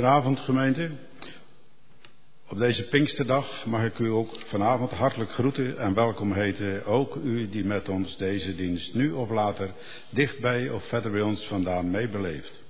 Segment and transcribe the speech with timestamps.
[0.00, 0.90] Goedenavond gemeente.
[2.48, 6.84] Op deze Pinksterdag mag ik u ook vanavond hartelijk groeten en welkom heten.
[6.84, 9.70] Ook u die met ons deze dienst nu of later
[10.10, 12.62] dichtbij of verder bij ons vandaan meebeleeft.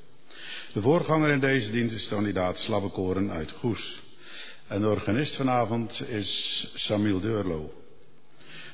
[0.72, 4.02] De voorganger in deze dienst is kandidaat Slabbekoren uit Goes.
[4.69, 7.72] En de organist vanavond is Samiel Deurlo.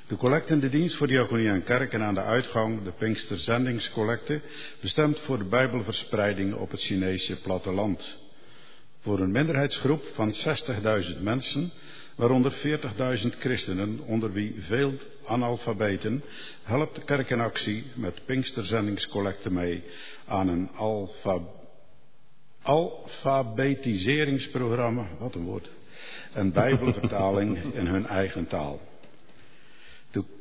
[0.06, 3.38] De collecte in de dienst voor diaconie en kerk en aan de uitgang de Pinkster
[3.38, 4.40] Zendingscollecte,
[4.80, 8.24] bestemd voor de Bijbelverspreiding op het Chinese platteland.
[9.06, 10.38] Voor een minderheidsgroep van 60.000
[11.20, 11.72] mensen,
[12.16, 12.58] waaronder 40.000
[13.38, 14.92] christenen, onder wie veel
[15.26, 16.22] analfabeten,
[16.62, 19.82] helpt de kerk in actie met Pinksterzendingscollecte mee
[20.24, 21.38] aan een alfa,
[22.62, 25.70] alfabetiseringsprogramma, wat een woord,
[26.32, 28.80] en bijbelvertaling in hun eigen taal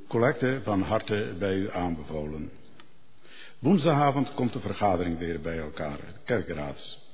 [0.08, 2.52] collecte van harte bij u aanbevolen.
[3.60, 7.05] Woensdagavond komt de vergadering weer bij elkaar, de kerkenraads.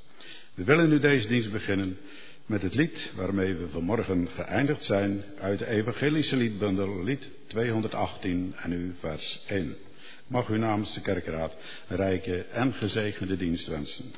[0.53, 1.97] We willen nu deze dienst beginnen
[2.45, 8.71] met het lied waarmee we vanmorgen geëindigd zijn uit de evangelische liedbundel, lied 218 en
[8.71, 9.75] u vers 1.
[10.27, 11.55] Mag u namens de kerkenraad
[11.87, 14.11] een rijke en gezegende dienst wensen.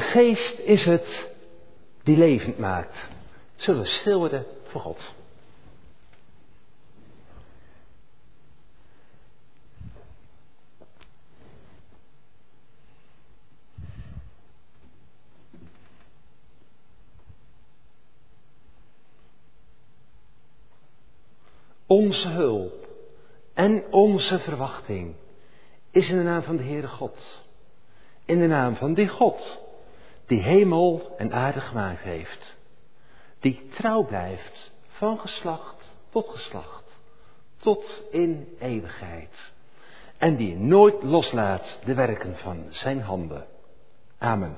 [0.00, 1.28] Geest is het
[2.02, 3.08] die levend maakt.
[3.56, 5.14] Zullen we stil worden voor God.
[21.86, 22.88] Onze hulp
[23.54, 25.14] en onze verwachting
[25.90, 27.42] is in de naam van de Heere God.
[28.24, 29.58] In de naam van die God
[30.30, 32.56] die hemel en aarde gemaakt heeft,
[33.40, 35.76] die trouw blijft van geslacht
[36.10, 36.84] tot geslacht,
[37.56, 39.52] tot in eeuwigheid,
[40.18, 43.46] en die nooit loslaat de werken van zijn handen.
[44.18, 44.56] Amen.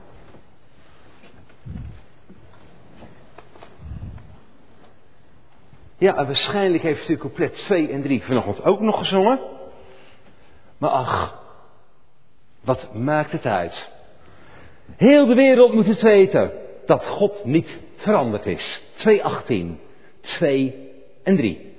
[5.98, 9.40] Ja, waarschijnlijk heeft u couplet 2 en 3 vanochtend ook nog gezongen.
[10.78, 11.42] Maar ach,
[12.60, 13.90] wat maakt het uit?
[14.96, 16.50] Heel de wereld moet het weten
[16.86, 18.80] dat God niet veranderd is.
[18.94, 19.54] 2.18,
[20.20, 20.74] 2
[21.22, 21.70] en 3.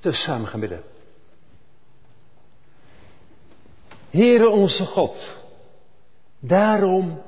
[0.00, 0.82] Dus samen gaan.
[4.10, 5.36] Heere onze God,
[6.38, 7.22] daarom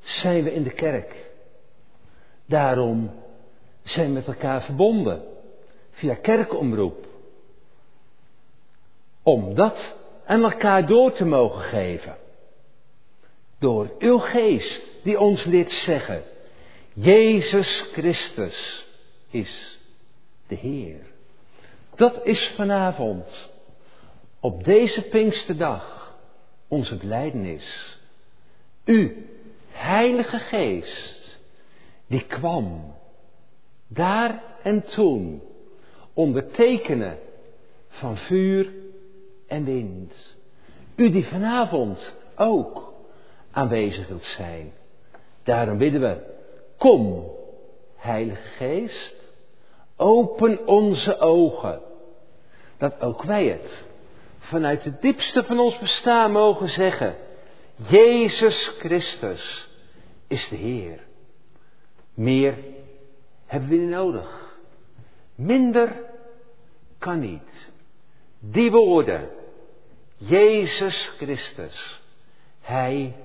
[0.00, 1.30] zijn we in de kerk.
[2.46, 3.10] Daarom
[3.82, 5.22] zijn we met elkaar verbonden
[5.90, 7.06] via kerkomroep.
[9.22, 12.16] Om dat aan elkaar door te mogen geven.
[13.58, 16.22] Door uw geest die ons leert zeggen,
[16.92, 18.86] Jezus Christus
[19.30, 19.78] is
[20.46, 21.16] de Heer.
[21.98, 23.50] Dat is vanavond,
[24.40, 26.16] op deze Pinksterdag,
[26.68, 27.98] onze belijdenis.
[28.84, 29.26] U,
[29.70, 31.38] Heilige Geest,
[32.06, 32.94] die kwam
[33.86, 35.42] daar en toen
[36.12, 37.18] onder tekenen
[37.88, 38.72] van vuur
[39.46, 40.36] en wind.
[40.96, 42.92] U die vanavond ook
[43.50, 44.72] aanwezig wilt zijn.
[45.42, 46.16] Daarom bidden we,
[46.76, 47.30] kom,
[47.96, 49.14] Heilige Geest,
[49.96, 51.86] open onze ogen,
[52.78, 53.86] dat ook wij het
[54.38, 57.16] vanuit het diepste van ons bestaan mogen zeggen,
[57.76, 59.68] Jezus Christus
[60.26, 60.98] is de Heer.
[62.14, 62.58] Meer
[63.46, 64.56] hebben we niet nodig.
[65.34, 65.92] Minder
[66.98, 67.70] kan niet.
[68.38, 69.28] Die woorden,
[70.16, 72.00] Jezus Christus,
[72.60, 73.16] Hij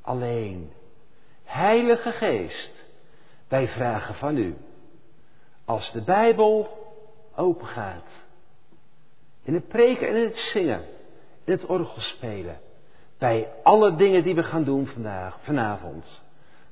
[0.00, 0.72] alleen.
[1.44, 2.70] Heilige Geest,
[3.48, 4.56] wij vragen van u,
[5.64, 6.68] als de Bijbel
[7.34, 8.25] opengaat,
[9.46, 10.84] in het preken en in het zingen,
[11.44, 12.60] in het orgel spelen,
[13.18, 16.22] bij alle dingen die we gaan doen vandaag, vanavond,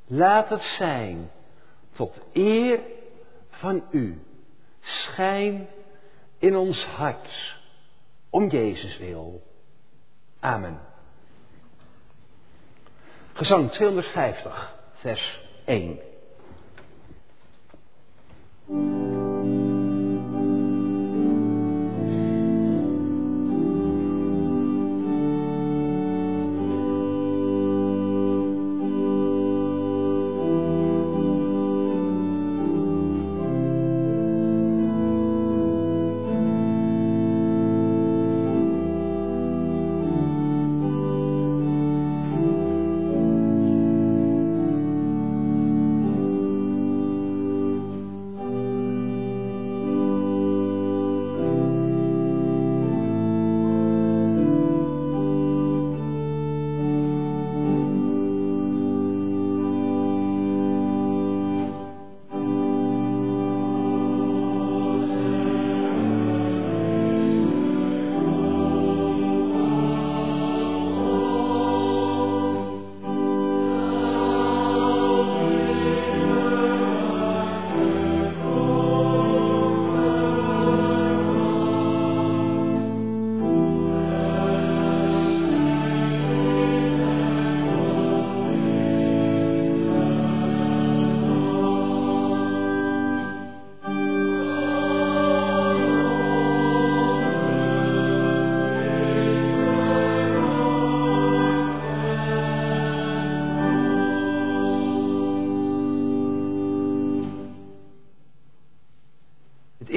[0.07, 1.31] laat het zijn
[1.93, 2.81] tot eer
[3.51, 4.23] van u.
[4.81, 5.69] Schijn
[6.39, 7.57] in ons hart
[8.31, 9.43] om Jezus wil.
[10.41, 10.81] Amen.
[13.33, 15.99] Gezang 250, vers 1.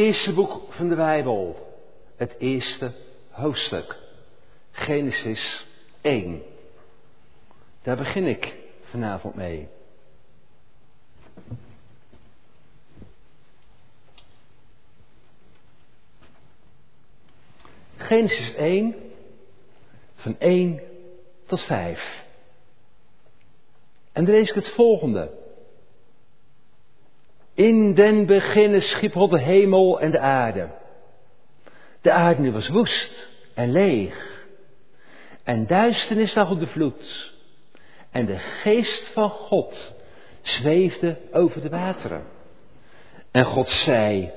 [0.08, 1.68] Eerste boek van de Bijbel,
[2.16, 2.92] het eerste
[3.30, 3.96] hoofdstuk,
[4.72, 5.66] Genesis
[6.02, 6.42] 1.
[7.82, 9.68] Daar begin ik vanavond mee.
[17.98, 18.96] Genesis 1,
[20.16, 20.82] van 1
[21.46, 22.24] tot 5.
[24.12, 25.47] En dan lees ik het volgende.
[27.58, 30.70] In den beginnen schiep God de hemel en de aarde.
[32.02, 34.46] De aarde was woest en leeg.
[35.44, 37.34] En duisternis lag op de vloed.
[38.12, 39.96] En de geest van God
[40.42, 42.24] zweefde over de wateren.
[43.32, 44.32] En God zei,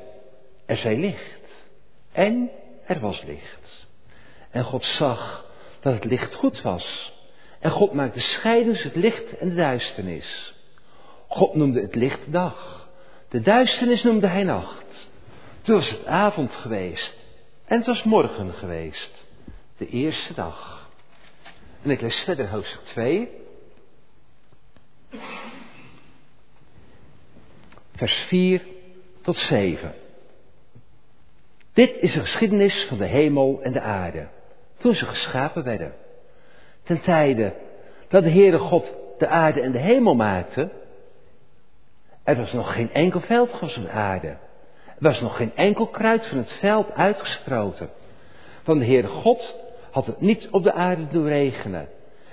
[0.66, 1.68] er zij licht.
[2.12, 2.50] En
[2.86, 3.86] er was licht.
[4.50, 5.44] En God zag
[5.80, 7.12] dat het licht goed was.
[7.58, 10.54] En God maakte scheidens het licht en de duisternis.
[11.28, 12.79] God noemde het licht dag.
[13.30, 15.08] De duisternis noemde hij nacht.
[15.62, 17.14] Toen was het avond geweest.
[17.64, 19.24] En het was morgen geweest.
[19.76, 20.88] De eerste dag.
[21.82, 23.28] En ik lees verder hoofdstuk 2.
[27.94, 28.62] Vers 4
[29.22, 29.94] tot 7.
[31.72, 34.28] Dit is de geschiedenis van de hemel en de aarde.
[34.78, 35.94] Toen ze geschapen werden.
[36.82, 37.54] Ten tijde
[38.08, 40.70] dat de Heere God de aarde en de hemel maakte,
[42.22, 44.28] er was nog geen enkel veldgras op aarde.
[44.86, 47.90] Er was nog geen enkel kruid van het veld uitgesproten.
[48.62, 49.54] Van de Heere God
[49.90, 51.88] had het niet op de aarde doen regenen.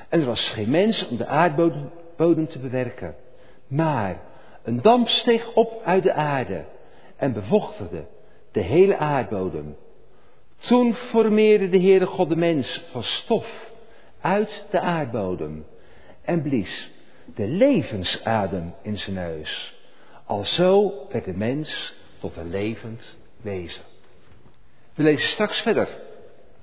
[0.09, 3.15] En er was geen mens om de aardbodem te bewerken.
[3.67, 4.19] Maar
[4.63, 6.65] een damp steeg op uit de aarde
[7.15, 8.05] en bevochtigde
[8.51, 9.75] de hele aardbodem.
[10.57, 13.71] Toen formeerde de Heere God de mens van stof
[14.21, 15.65] uit de aardbodem
[16.21, 16.91] en blies
[17.35, 19.76] de levensadem in zijn neus.
[20.27, 23.83] Alzo werd de mens tot een levend wezen.
[24.93, 25.87] We lezen straks verder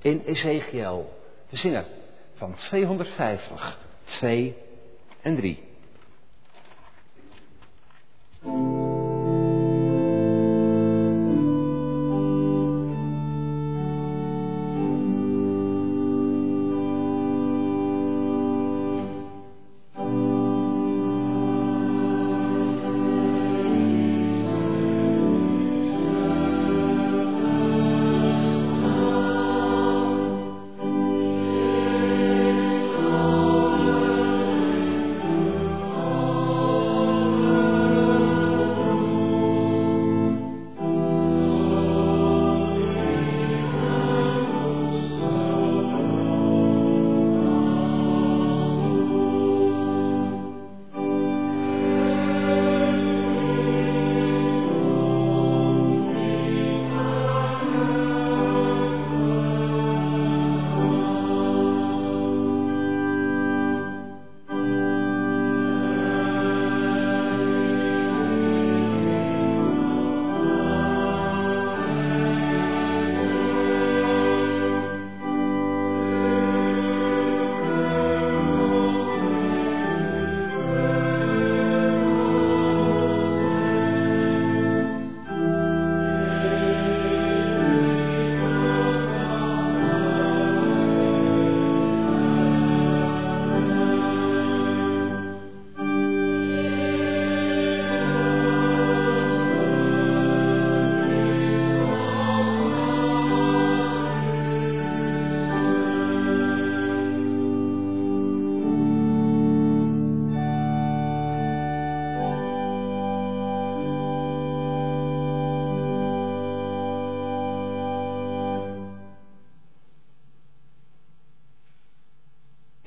[0.01, 1.13] in Ezekiel.
[1.51, 1.85] Zingen
[2.33, 4.55] van 250, 2
[5.21, 5.63] en 3.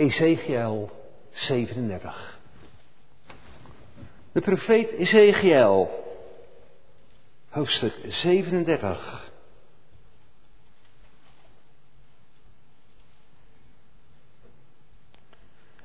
[0.09, 0.91] Ezekiel
[1.31, 2.39] 37.
[4.33, 6.05] De profeet Ezekiel,
[7.49, 9.31] hoofdstuk 37.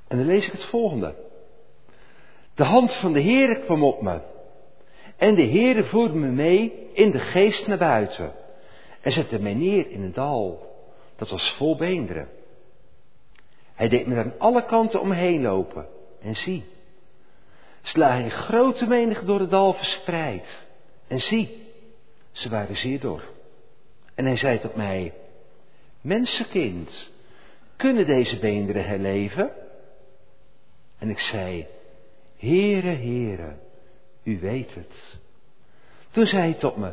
[0.08, 1.16] En dan lees ik het volgende.
[2.56, 4.22] De hand van de Heere kwam op me.
[5.18, 8.34] En de Heere voerde me mee in de geest naar buiten.
[9.02, 10.76] En zette mij neer in een dal.
[11.16, 12.42] Dat was vol beenderen.
[13.84, 15.88] Hij deed me aan alle kanten omheen lopen.
[16.22, 16.64] En zie,
[17.94, 20.46] lagen in grote menigte door het dal verspreid.
[21.08, 21.68] En zie,
[22.32, 23.24] ze waren zeer dor.
[24.16, 25.14] En hij zei tot mij,
[26.02, 27.12] mensenkind,
[27.76, 29.52] kunnen deze beenderen herleven?
[31.00, 31.68] En ik zei,
[32.38, 33.56] Heere, Heere,
[34.24, 35.20] u weet het.
[36.12, 36.92] Toen zei hij tot me,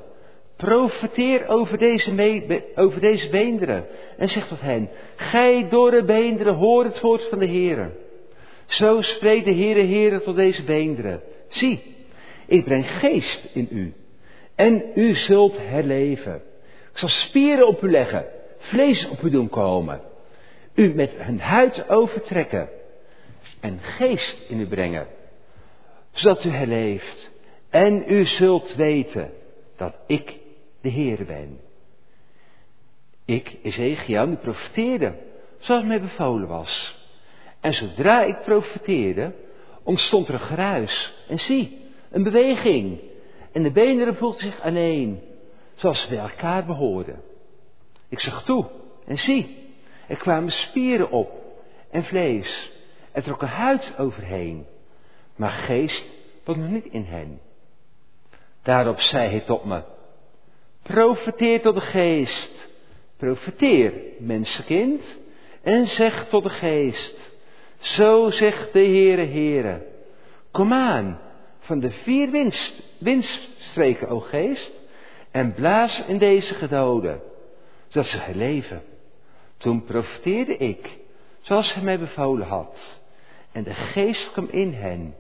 [0.60, 3.86] Profeteer over deze, over deze beenderen.
[4.16, 7.90] En zeg tot hen, gij dorre beenderen, hoor het woord van de Heere.
[8.66, 11.22] Zo spreekt de Heere Heere tot deze beenderen.
[11.48, 11.82] Zie,
[12.46, 13.94] ik breng geest in u.
[14.54, 16.42] En u zult herleven.
[16.92, 18.26] Ik zal spieren op u leggen,
[18.58, 20.00] vlees op u doen komen.
[20.74, 22.68] U met hun huid overtrekken.
[23.60, 25.06] En geest in u brengen.
[26.12, 27.30] Zodat u herleeft.
[27.70, 29.30] En u zult weten
[29.76, 30.38] dat ik
[30.80, 31.60] de Heere ben.
[33.24, 35.14] Ik, Ezekiel, nu profeteerde,
[35.58, 36.98] zoals mij bevolen was.
[37.60, 39.34] En zodra ik profeteerde,
[39.82, 41.12] ontstond er een geruis.
[41.28, 41.78] En zie,
[42.10, 43.00] een beweging.
[43.52, 45.20] En de benen voelden zich aaneen,
[45.74, 47.22] zoals ze bij elkaar behoorden.
[48.08, 48.66] Ik zag toe
[49.06, 49.56] en zie,
[50.08, 51.30] er kwamen spieren op
[51.90, 52.72] en vlees.
[53.12, 54.66] Er trok een huid overheen,
[55.36, 56.04] maar geest
[56.44, 57.40] was nog niet in hen.
[58.62, 59.82] Daarop zei hij tot me,
[60.90, 62.50] Profeteer tot de geest.
[63.16, 65.02] Profeteer, mensenkind.
[65.62, 67.14] En zeg tot de geest.
[67.78, 69.82] Zo zegt de Heere Heere.
[70.50, 71.20] Kom aan
[71.58, 74.70] van de vier winst, windstreken, o geest.
[75.30, 77.20] En blaas in deze gedoden.
[77.88, 78.82] Zodat ze herleven.
[79.56, 80.98] Toen profeteerde ik.
[81.40, 82.76] Zoals hij mij bevolen had.
[83.52, 85.14] En de geest kwam in hen.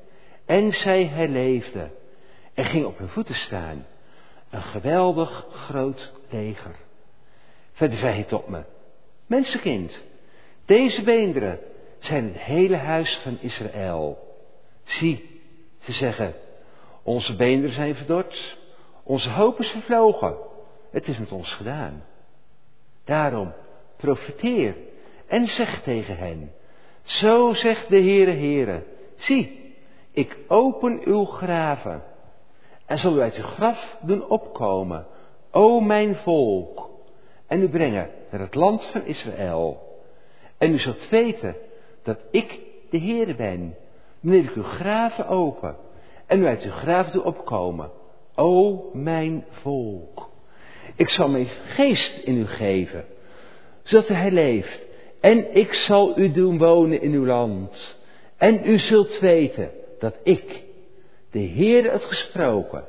[0.46, 1.92] En zij herleefden.
[2.54, 3.84] En ging op hun voeten staan
[4.50, 6.74] Een geweldig groot leger.
[7.72, 8.62] Verder zei hij tot me,
[9.26, 10.00] mensenkind,
[10.64, 11.58] deze beenderen
[11.98, 14.18] zijn het hele huis van Israël.
[14.84, 15.40] Zie,
[15.78, 16.34] ze zeggen,
[17.02, 18.58] onze beenderen zijn verdord,
[19.02, 20.36] onze hoop is vervlogen,
[20.90, 22.04] het is met ons gedaan.
[23.04, 23.52] Daarom,
[23.96, 24.76] profiteer
[25.26, 26.52] en zeg tegen hen,
[27.02, 28.82] zo zegt de Heere Heere,
[29.16, 29.74] zie,
[30.10, 32.02] ik open uw graven
[32.90, 35.06] en u uit uw graf doen opkomen,
[35.50, 36.90] o mijn volk,
[37.46, 39.98] en u brengen naar het land van Israël.
[40.58, 41.56] En u zult weten
[42.02, 42.58] dat ik
[42.90, 43.76] de Heere ben,
[44.20, 45.76] wanneer ik uw graven open
[46.26, 47.90] en u uit uw graven doe opkomen,
[48.34, 50.28] o mijn volk.
[50.96, 53.04] Ik zal mijn geest in u geven,
[53.82, 54.86] zodat hij leeft.
[55.20, 57.98] En ik zal u doen wonen in uw land.
[58.36, 60.68] En u zult weten dat ik,
[61.30, 62.84] de Heer, het gesproken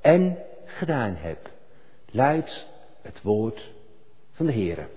[0.00, 1.50] en gedaan heb.
[2.10, 2.66] Luidt
[3.02, 3.70] het woord
[4.32, 4.88] van de Heer.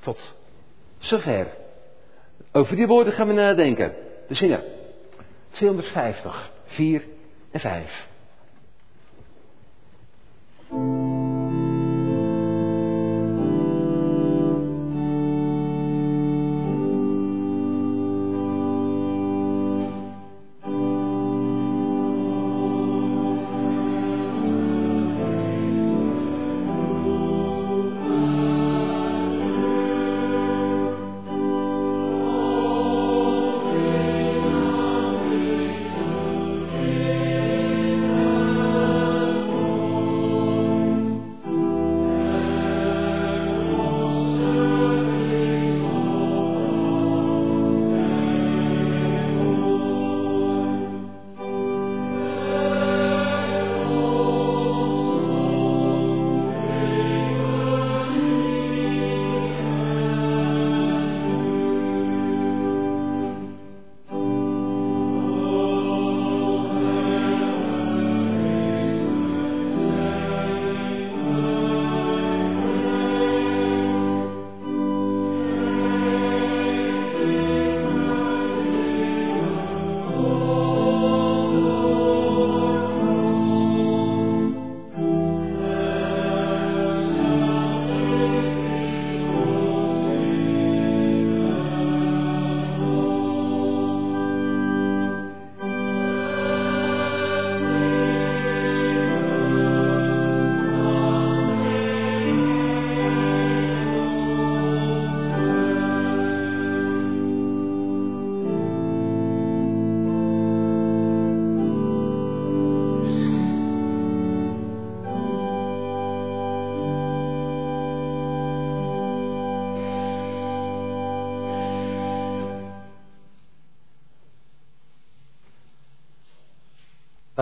[0.00, 0.34] Tot
[0.98, 1.46] zover.
[2.52, 3.94] Over die woorden gaan we nadenken.
[4.28, 4.62] De zingen.
[5.50, 7.02] 250, 4
[7.50, 8.08] en 5.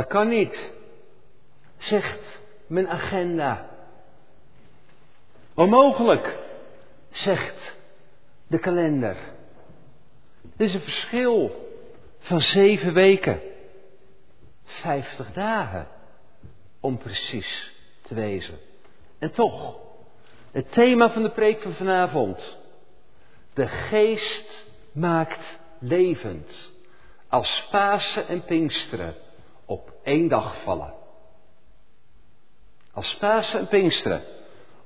[0.08, 0.70] Kan niet,
[1.76, 3.68] zegt mijn agenda.
[5.54, 6.38] Onmogelijk,
[7.10, 7.74] zegt
[8.46, 9.16] de kalender.
[10.56, 11.66] Er is een verschil
[12.18, 13.40] van zeven weken,
[14.64, 15.88] vijftig dagen,
[16.80, 18.58] om precies te wezen.
[19.18, 19.76] En toch,
[20.52, 22.58] het thema van de preek van vanavond.
[23.54, 26.70] De geest maakt levend.
[27.28, 29.14] Als Pasen en Pinksteren
[30.08, 30.94] één dag vallen.
[32.92, 34.22] Als Pasen en Pinksteren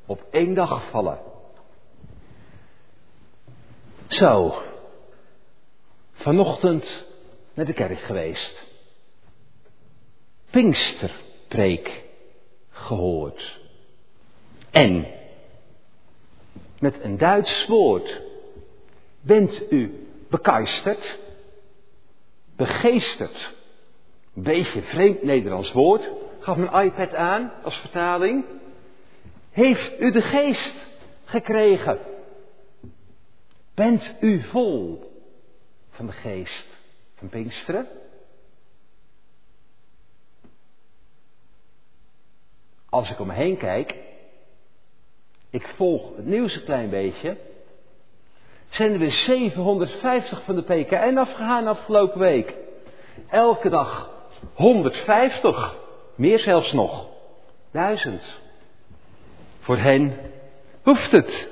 [0.06, 1.18] op één dag vallen.
[4.06, 4.62] Zo,
[6.12, 7.06] vanochtend
[7.54, 8.62] naar de kerk geweest.
[10.50, 12.04] Pinksterpreek
[12.70, 13.60] gehoord.
[14.70, 15.06] En
[16.80, 18.20] met een Duits woord
[19.20, 21.18] bent u begeisterd,
[22.56, 23.60] begeesterd
[24.34, 26.10] beetje vreemd Nederlands woord.
[26.38, 28.44] Gaf mijn iPad aan als vertaling.
[29.50, 30.74] Heeft u de geest
[31.24, 31.98] gekregen?
[33.74, 35.10] Bent u vol
[35.90, 36.66] van de geest
[37.14, 37.86] van Pinksteren?
[42.88, 43.96] Als ik om me heen kijk,
[45.50, 47.36] ik volg het nieuws een klein beetje,
[48.70, 52.54] zijn er weer 750 van de PKN afgegaan afgelopen week.
[53.28, 54.11] Elke dag
[54.52, 55.76] 150,
[56.14, 57.06] meer zelfs nog,
[57.70, 58.40] duizend.
[59.60, 60.16] Voor hen
[60.82, 61.48] hoeft het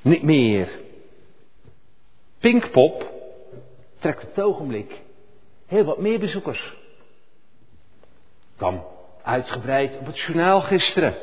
[0.00, 0.68] niet meer.
[2.38, 3.10] Pinkpop
[3.98, 5.00] trekt het ogenblik
[5.66, 6.74] heel wat meer bezoekers
[8.56, 8.84] dan
[9.22, 11.14] uitgebreid op het journaal gisteren.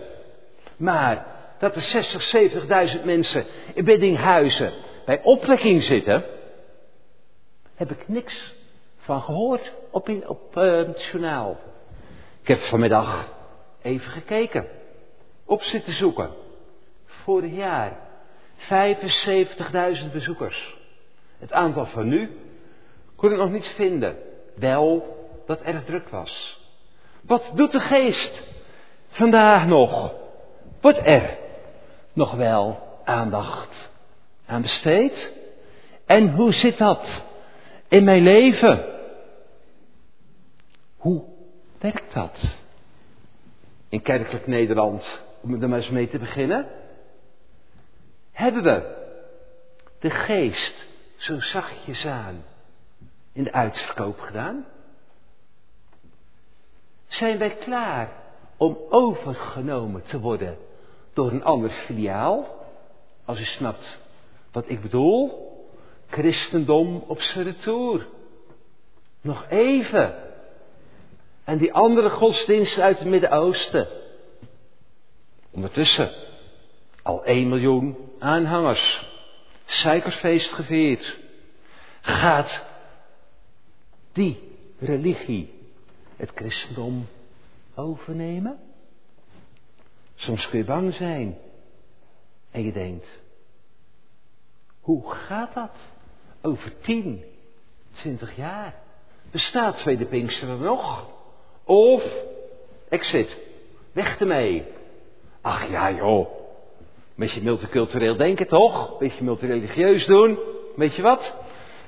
[0.77, 1.25] Maar
[1.59, 4.73] dat er 60, 70.000 mensen in Biddinghuizen
[5.05, 6.25] bij opwekking zitten,
[7.75, 8.53] heb ik niks
[9.03, 11.57] van gehoord op, in, op uh, het journaal.
[12.41, 13.29] Ik heb vanmiddag
[13.81, 14.67] even gekeken,
[15.45, 16.29] op zitten zoeken.
[17.05, 17.97] Vorig jaar
[20.05, 20.77] 75.000 bezoekers.
[21.37, 22.37] Het aantal van nu
[23.15, 24.15] kon ik nog niet vinden.
[24.55, 26.61] Wel dat erg druk was.
[27.21, 28.41] Wat doet de geest
[29.07, 30.13] vandaag nog?
[30.81, 31.37] Wordt er
[32.13, 33.89] nog wel aandacht
[34.45, 35.31] aan besteed?
[36.05, 37.05] En hoe zit dat
[37.87, 38.92] in mijn leven?
[41.03, 41.23] Hoe
[41.79, 42.37] werkt dat?
[43.89, 46.67] In kerkelijk Nederland, om er maar eens mee te beginnen.
[48.31, 49.05] Hebben we
[49.99, 50.85] de geest
[51.17, 52.43] zo zachtjes aan
[53.33, 54.65] in de uitverkoop gedaan?
[57.07, 58.09] Zijn wij klaar
[58.57, 60.57] om overgenomen te worden
[61.13, 62.65] door een ander filiaal?
[63.25, 63.99] Als u snapt
[64.51, 65.51] wat ik bedoel.
[66.07, 68.07] Christendom op zijn retour.
[69.21, 70.31] Nog even.
[71.43, 73.87] En die andere godsdiensten uit het Midden-Oosten.
[75.51, 76.11] Ondertussen
[77.01, 79.05] al 1 miljoen aanhangers.
[79.65, 81.17] Suikerfeest gevierd.
[82.01, 82.61] Gaat
[84.11, 85.53] die religie
[86.15, 87.07] het christendom
[87.75, 88.59] overnemen?
[90.15, 91.37] Soms kun je bang zijn.
[92.51, 93.07] En je denkt,
[94.79, 95.75] hoe gaat dat
[96.41, 97.23] over 10,
[97.91, 98.75] 20 jaar?
[99.31, 101.12] Bestaat Tweede Pinkster nog?
[101.65, 102.03] Of,
[102.89, 103.37] exit,
[103.93, 104.63] weg ermee.
[105.41, 106.27] Ach ja joh,
[107.15, 108.97] beetje multicultureel denken toch?
[108.97, 110.39] Beetje multireligieus doen.
[110.75, 111.33] Weet je wat?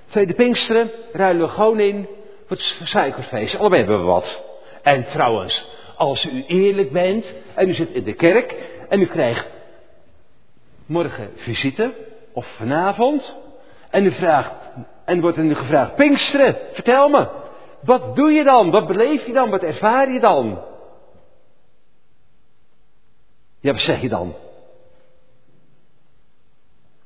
[0.09, 2.07] Tweede Pinksteren ruilen we gewoon in
[2.45, 3.55] voor het suikerfeest.
[3.55, 4.43] Allebei hebben we wat.
[4.81, 8.55] En trouwens, als u eerlijk bent en u zit in de kerk
[8.89, 9.49] en u krijgt
[10.85, 11.93] morgen visite
[12.33, 13.37] of vanavond
[13.89, 14.53] en u vraagt
[15.05, 17.27] en wordt u gevraagd Pinksteren, vertel me,
[17.85, 18.71] wat doe je dan?
[18.71, 19.49] Wat beleef je dan?
[19.49, 20.63] Wat ervaar je dan?
[23.59, 24.35] Ja, wat zeg je dan?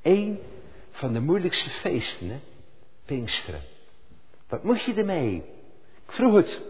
[0.02, 0.40] Eén
[0.92, 2.40] van de moeilijkste feesten, hè?
[3.06, 3.62] Pinksteren.
[4.48, 5.36] Wat moet je ermee?
[6.06, 6.62] Ik vroeg het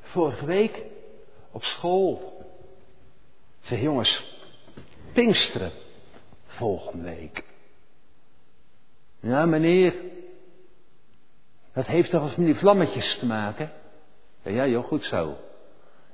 [0.00, 0.82] vorige week
[1.50, 2.40] op school.
[3.68, 4.40] Ik jongens,
[5.12, 5.72] Pinksteren
[6.46, 7.44] volgende week.
[9.20, 9.94] Ja meneer,
[11.72, 13.72] dat heeft toch wat met die vlammetjes te maken?
[14.42, 15.36] Ja, joh, goed zo.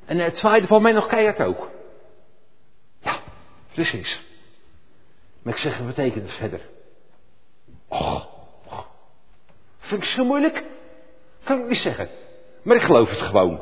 [0.04, 1.70] En het zwaaide van mij nog keihard ook.
[3.00, 3.18] Ja,
[3.72, 4.22] precies.
[5.42, 6.60] Maar ik zeg, wat betekent het verder?
[7.88, 8.24] Oh,
[8.66, 8.80] oh,
[9.78, 10.64] vind ik zo moeilijk?
[11.44, 12.08] Kan ik niet zeggen.
[12.62, 13.60] Maar ik geloof het gewoon.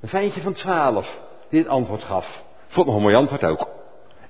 [0.00, 2.42] Een vijntje van twaalf die het antwoord gaf.
[2.66, 3.68] Vond nog een mooi antwoord ook.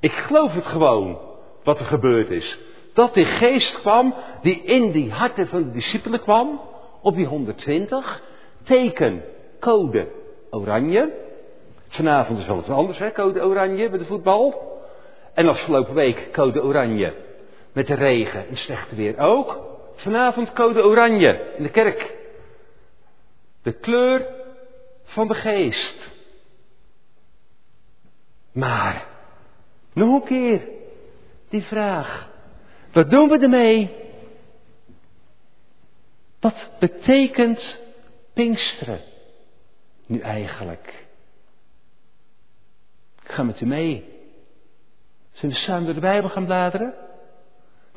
[0.00, 1.18] Ik geloof het gewoon,
[1.64, 2.58] wat er gebeurd is.
[2.98, 6.60] Dat die geest kwam, die in die harten van de discipelen kwam,
[7.00, 8.22] op die 120.
[8.62, 9.22] Teken,
[9.60, 10.08] code,
[10.50, 11.12] oranje.
[11.88, 14.76] Vanavond is wel wat anders, hè, code oranje bij de voetbal.
[15.34, 17.14] En afgelopen week code oranje
[17.72, 19.58] met de regen en slechte weer ook.
[19.94, 22.16] Vanavond code oranje in de kerk.
[23.62, 24.26] De kleur
[25.04, 26.10] van de geest.
[28.52, 29.06] Maar,
[29.92, 30.60] nog een keer,
[31.48, 32.36] die vraag.
[32.92, 33.90] Wat doen we ermee?
[36.40, 37.78] Wat betekent
[38.32, 39.00] Pinksteren
[40.06, 41.06] nu eigenlijk?
[43.22, 44.04] Ik ga met u mee.
[45.32, 46.94] Zullen we samen door de Bijbel gaan bladeren?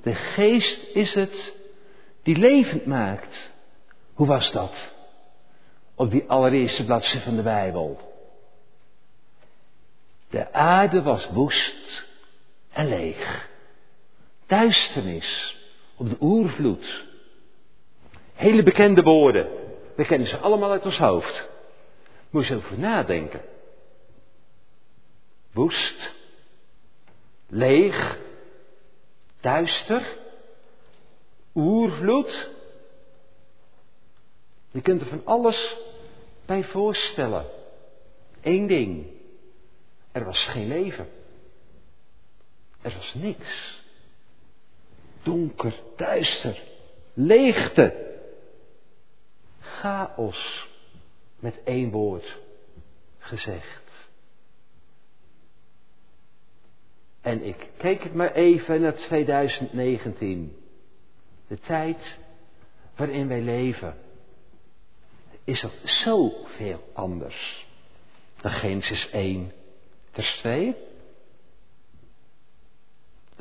[0.02, 1.54] De geest is het
[2.24, 3.52] die levend maakt.
[4.14, 4.74] Hoe was dat?
[5.96, 8.00] Op die allereerste bladzijde van de Bijbel.
[10.30, 12.06] De aarde was woest
[12.72, 13.50] en leeg.
[14.52, 15.56] Duisternis
[15.96, 17.06] op de oervloed.
[18.34, 19.48] Hele bekende woorden.
[19.96, 21.48] We kennen ze allemaal uit ons hoofd.
[22.30, 23.42] Moet je over nadenken.
[25.52, 26.12] Woest,
[27.48, 28.18] leeg,
[29.40, 30.18] duister,
[31.56, 32.50] oervloed.
[34.72, 35.76] Je kunt er van alles
[36.46, 37.46] bij voorstellen.
[38.42, 39.06] Eén ding.
[40.12, 41.10] Er was geen leven.
[42.82, 43.81] Er was niks.
[45.24, 46.62] Donker, duister,
[47.14, 48.10] leegte.
[49.60, 50.68] Chaos,
[51.40, 52.38] met één woord
[53.20, 54.10] gezegd.
[57.22, 60.56] En ik keek het maar even naar 2019.
[61.48, 62.18] De tijd
[62.96, 63.96] waarin wij leven.
[65.44, 67.66] Is dat zoveel anders
[68.42, 69.52] Dan Genesis 1,
[70.12, 70.76] vers 2.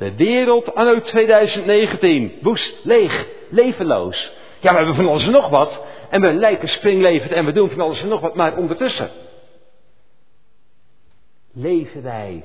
[0.01, 2.39] De wereld anno 2019.
[2.41, 4.31] Woest, leeg, levenloos.
[4.59, 5.81] Ja, we hebben van alles en nog wat.
[6.09, 8.35] En we lijken springlevend en we doen van alles en nog wat.
[8.35, 9.11] Maar ondertussen
[11.51, 12.43] leven wij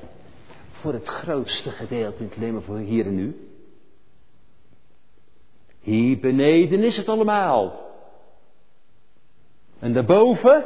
[0.71, 3.49] voor het grootste gedeelte in het leven voor hier en nu.
[5.81, 7.91] Hier beneden is het allemaal.
[9.79, 10.65] En daarboven?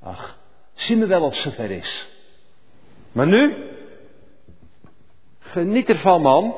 [0.00, 0.38] Ach,
[0.74, 2.14] zien we wel het zover is.
[3.16, 3.54] Maar nu?
[5.38, 6.54] Geniet ervan, man.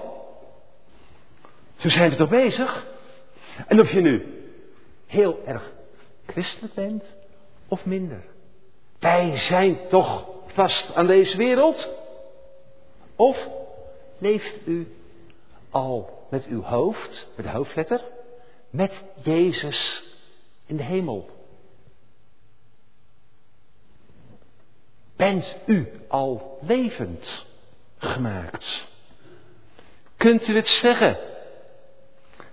[1.77, 2.87] Zo zijn we toch bezig?
[3.67, 4.43] En of je nu
[5.07, 5.73] heel erg
[6.27, 7.05] christelijk bent
[7.69, 8.25] of minder.
[8.99, 11.89] Wij zijn toch vast aan deze wereld?
[13.17, 13.49] Of
[14.19, 14.87] leeft u
[15.71, 18.03] al met uw hoofd, met de hoofdletter,
[18.71, 20.03] met Jezus
[20.67, 21.38] in de hemel?
[25.19, 27.47] Bent u al levend
[27.99, 28.87] gemaakt?
[30.17, 31.19] Kunt u het zeggen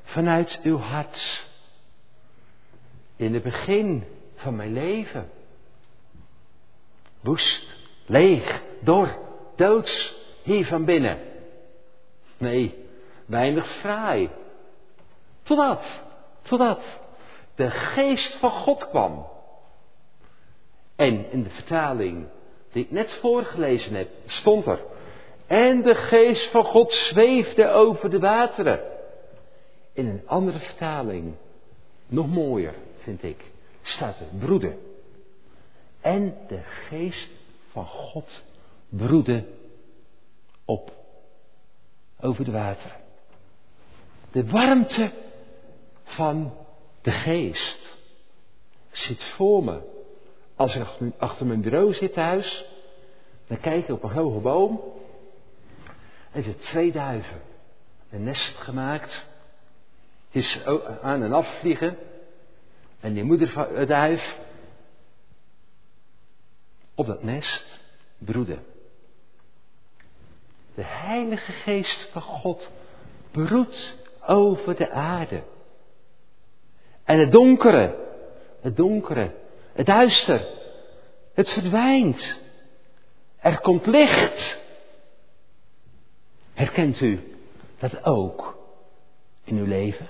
[0.04, 1.46] vanuit uw hart?
[3.16, 4.04] In het begin
[4.36, 5.30] van mijn leven.
[7.22, 7.76] Woest,
[8.06, 9.18] leeg, dor,
[9.56, 11.20] doods, hier van binnen.
[12.38, 12.86] Nee,
[13.26, 14.30] weinig fraai.
[15.44, 15.84] Totdat,
[16.42, 16.82] totdat
[17.56, 19.28] de geest van God kwam.
[20.96, 22.28] En in de vertaling
[22.76, 24.80] die ik net voorgelezen heb, stond er.
[25.48, 28.82] En de geest van God zweefde over de wateren.
[29.94, 31.34] In een andere vertaling,
[32.08, 34.78] nog mooier vind ik, staat er broeden.
[36.02, 37.30] En de geest
[37.72, 38.44] van God
[38.90, 39.46] broedde
[40.66, 40.92] op
[42.20, 42.98] over de wateren.
[44.32, 45.12] De warmte
[46.04, 46.54] van
[47.02, 47.98] de geest
[48.92, 49.95] zit voor me
[50.56, 50.86] als ik
[51.18, 52.66] achter mijn bureau zit thuis,
[53.48, 54.82] dan kijk ik op een hoge boom.
[56.32, 57.42] En er twee duiven.
[58.10, 59.26] Een nest gemaakt.
[60.30, 60.66] Is
[61.02, 61.98] aan en af vliegen.
[63.00, 64.38] En die moederduif
[66.96, 67.80] op dat nest
[68.18, 68.64] broeden.
[70.76, 72.70] De Heilige Geest van God
[73.32, 75.44] broedt over de aarde.
[77.04, 77.96] En het donkere,
[78.62, 79.32] het donkere
[79.76, 80.46] het duister.
[81.34, 82.36] Het verdwijnt.
[83.40, 84.58] Er komt licht.
[86.54, 87.20] Herkent u
[87.80, 88.58] dat ook
[89.44, 90.10] in uw leven?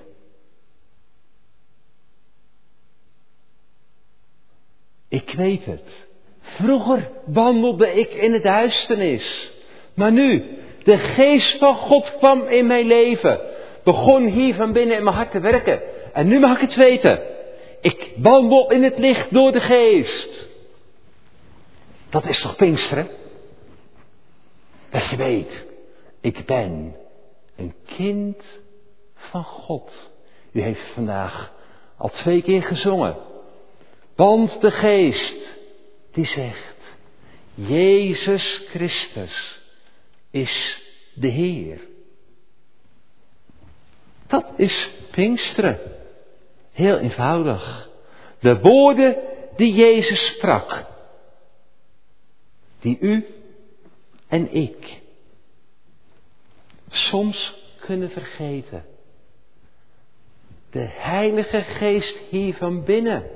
[5.08, 6.08] Ik weet het.
[6.40, 9.52] Vroeger wandelde ik in het duisternis.
[9.94, 13.40] Maar nu, de geest van God kwam in mijn leven.
[13.84, 15.82] Begon hier van binnen in mijn hart te werken.
[16.14, 17.35] En nu mag ik het weten.
[17.86, 20.48] Ik wandel in het licht door de geest.
[22.10, 23.10] Dat is toch Pinksteren?
[24.90, 25.66] Dat je weet,
[26.22, 26.96] ik ben
[27.56, 28.44] een kind
[29.16, 30.12] van God.
[30.52, 31.54] U heeft vandaag
[31.98, 33.16] al twee keer gezongen.
[34.16, 35.58] Want de geest
[36.12, 36.78] die zegt,
[37.54, 39.62] Jezus Christus
[40.32, 40.82] is
[41.14, 41.80] de Heer.
[44.28, 45.80] Dat is Pinksteren.
[46.76, 47.90] Heel eenvoudig.
[48.40, 49.18] De woorden
[49.56, 50.86] die Jezus sprak.
[52.80, 53.26] Die u
[54.28, 55.02] en ik
[56.90, 58.86] soms kunnen vergeten.
[60.70, 63.30] De Heilige Geest hier van binnen.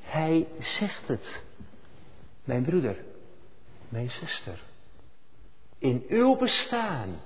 [0.00, 1.42] Hij zegt het.
[2.44, 2.96] Mijn broeder,
[3.88, 4.58] mijn zuster.
[5.78, 7.20] In uw bestaan.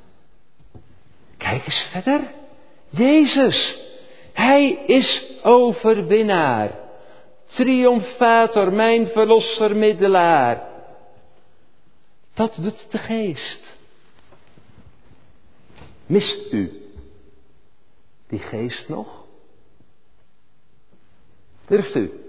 [1.37, 2.21] Kijk eens verder.
[2.89, 3.87] Jezus
[4.39, 6.79] hij is overwinnaar.
[7.47, 10.63] Triomfator, mijn verlosser, middelaar.
[12.35, 13.61] Dat doet de geest.
[16.07, 16.91] Mist u
[18.27, 19.25] die geest nog?
[21.67, 22.25] Durft u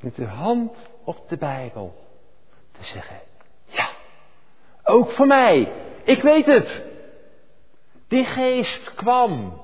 [0.00, 1.94] met uw hand op de Bijbel
[2.72, 3.20] te zeggen,
[3.64, 3.90] ja,
[4.84, 5.72] ook voor mij,
[6.04, 6.82] ik weet het.
[8.08, 9.61] Die geest kwam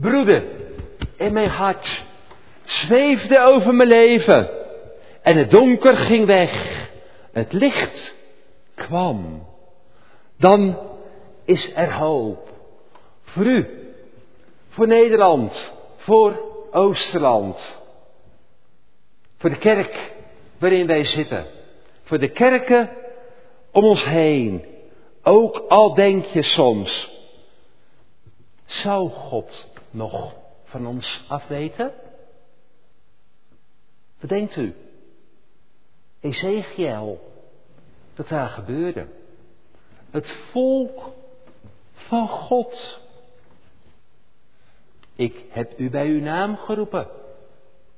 [0.00, 0.44] broeder
[1.16, 2.04] in mijn hart
[2.64, 4.50] zweefde over mijn leven.
[5.22, 6.86] En het donker ging weg.
[7.32, 8.14] Het licht
[8.74, 9.46] kwam.
[10.36, 10.78] Dan
[11.44, 12.48] is er hoop.
[13.22, 13.66] Voor u.
[14.68, 15.72] Voor Nederland.
[15.96, 17.80] Voor Oosterland.
[19.38, 20.12] Voor de kerk
[20.58, 21.46] waarin wij zitten.
[22.02, 22.90] Voor de kerken
[23.72, 24.64] om ons heen.
[25.22, 27.10] Ook al denk je soms.
[28.66, 30.34] Zou God nog
[30.64, 31.92] van ons afweten?
[34.20, 34.74] Wat denkt u?
[36.20, 37.32] Ezekiel,
[38.14, 39.06] dat daar gebeurde.
[40.10, 41.12] Het volk
[41.92, 43.00] van God.
[45.14, 47.08] Ik heb u bij uw naam geroepen.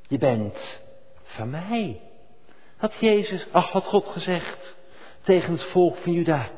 [0.09, 0.80] Je bent
[1.22, 2.01] van mij.
[2.76, 4.74] Had Jezus, ach, had God gezegd
[5.22, 6.51] tegen het volk van Juda.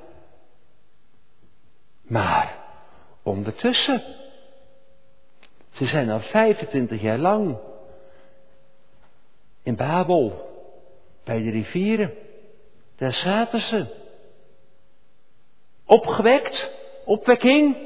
[2.02, 2.58] Maar
[3.22, 4.02] ondertussen,
[5.72, 7.58] ze zijn al 25 jaar lang
[9.62, 10.50] in Babel,
[11.24, 12.14] bij de rivieren.
[12.96, 13.86] Daar zaten ze.
[15.84, 16.70] Opgewekt,
[17.04, 17.76] opwekking.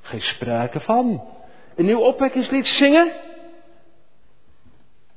[0.00, 1.24] Geen sprake van.
[1.74, 3.12] Een nieuw opwekkingslied zingen.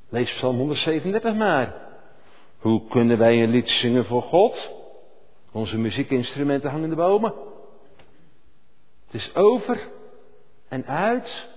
[0.08, 1.74] Lees Psalm 137 maar.
[2.58, 4.70] Hoe kunnen wij een lied zingen voor God?
[5.52, 7.34] Onze muziekinstrumenten hangen de bomen.
[9.06, 9.88] Het is over
[10.70, 11.48] en uit.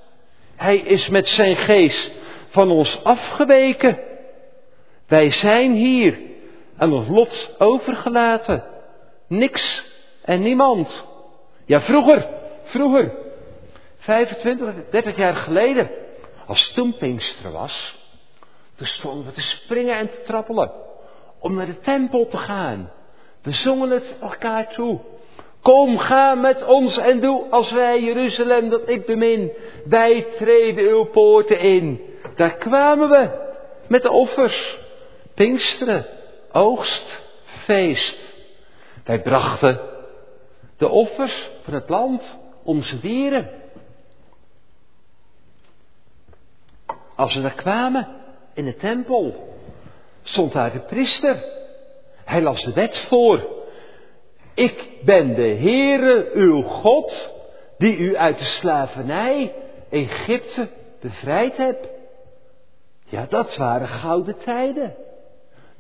[0.56, 2.12] Hij is met zijn geest
[2.50, 4.00] van ons afgeweken.
[5.08, 6.20] Wij zijn hier
[6.78, 8.64] aan ons lot overgelaten.
[9.28, 9.86] Niks
[10.22, 11.06] en niemand.
[11.66, 12.28] Ja, vroeger,
[12.64, 13.12] vroeger,
[13.98, 15.90] 25, 30 jaar geleden,
[16.46, 17.96] als toen Pinkster was,
[18.76, 20.72] toen stonden we te springen en te trappelen
[21.40, 22.92] om naar de tempel te gaan.
[23.42, 25.00] We zongen het elkaar toe.
[25.64, 29.52] Kom, ga met ons en doe als wij Jeruzalem dat ik bemin.
[29.86, 32.02] Wij treden uw poorten in.
[32.36, 33.30] Daar kwamen we
[33.88, 34.78] met de offers.
[35.34, 36.06] Pinksteren,
[36.52, 38.18] oogst, feest.
[39.04, 39.80] Wij brachten
[40.78, 43.50] de offers van het land, onze dieren.
[47.16, 48.08] Als we daar kwamen
[48.54, 49.54] in de tempel,
[50.24, 51.44] stond daar de priester.
[52.26, 53.62] Hij las de wet voor.
[54.54, 57.32] Ik ben de Heere, uw God,
[57.78, 59.54] die u uit de slavernij
[59.90, 61.88] Egypte bevrijd hebt.
[63.06, 64.96] Ja, dat waren gouden tijden.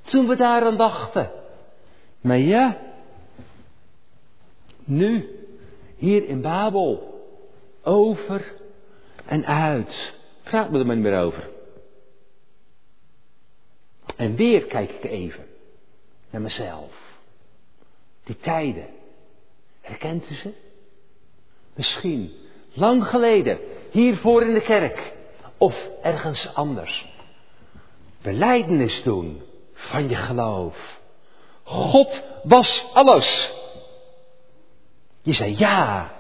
[0.02, 1.32] Toen we daaraan dachten.
[2.22, 2.78] Maar ja,
[4.84, 5.30] nu,
[5.96, 7.22] hier in Babel,
[7.84, 8.54] over
[9.26, 10.14] en uit.
[10.44, 11.50] Praat me er maar niet meer over.
[14.16, 15.46] En weer kijk ik even
[16.30, 17.03] naar mezelf.
[18.24, 18.88] Die tijden.
[19.82, 20.54] Herkent u ze?
[21.76, 22.32] Misschien
[22.74, 23.60] lang geleden,
[23.92, 25.14] hiervoor in de kerk
[25.58, 27.08] of ergens anders.
[28.22, 29.42] Beleidenis doen
[29.74, 31.00] van je geloof.
[31.64, 33.52] God was alles.
[35.22, 36.12] Je zei ja.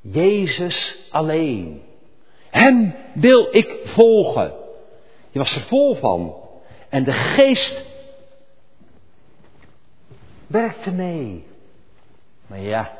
[0.00, 1.82] Jezus alleen.
[2.50, 4.52] Hem wil ik volgen.
[5.30, 6.34] Je was er vol van.
[6.88, 7.82] En de geest
[10.52, 11.46] werkte mee.
[12.46, 12.98] Maar ja,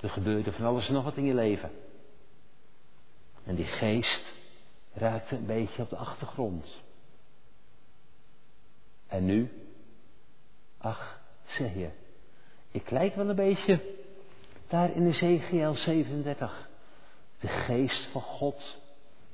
[0.00, 1.70] er gebeurde van alles en nog wat in je leven.
[3.44, 4.22] En die geest
[4.92, 6.80] raakte een beetje op de achtergrond.
[9.06, 9.50] En nu?
[10.78, 11.90] Ach, zeg je,
[12.70, 13.80] ik lijk wel een beetje
[14.68, 16.68] daar in Ezekiel 37.
[17.40, 18.76] De geest van God.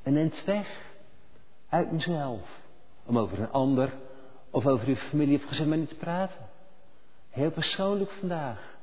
[0.03, 0.69] En neemt weg
[1.69, 2.49] uit mezelf.
[3.05, 3.93] Om over een ander
[4.51, 6.50] of over uw familie of gezin maar niet te praten.
[7.31, 8.79] Heel persoonlijk vandaag.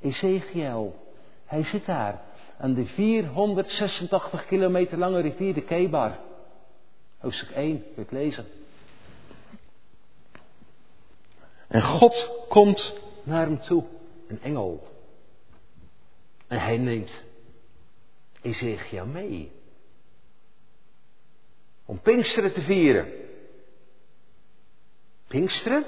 [0.00, 0.96] Ezekiel,
[1.44, 2.20] hij zit daar
[2.58, 6.18] aan de 486 kilometer lange rivier de Kebar.
[7.18, 8.46] Hoofdstuk 1, kun je lezen.
[11.68, 13.84] En God komt naar hem toe,
[14.28, 14.88] een engel.
[16.46, 17.24] En hij neemt
[18.42, 19.52] Ezekiel mee.
[21.84, 23.12] Om Pinksteren te vieren.
[25.26, 25.86] Pinksteren?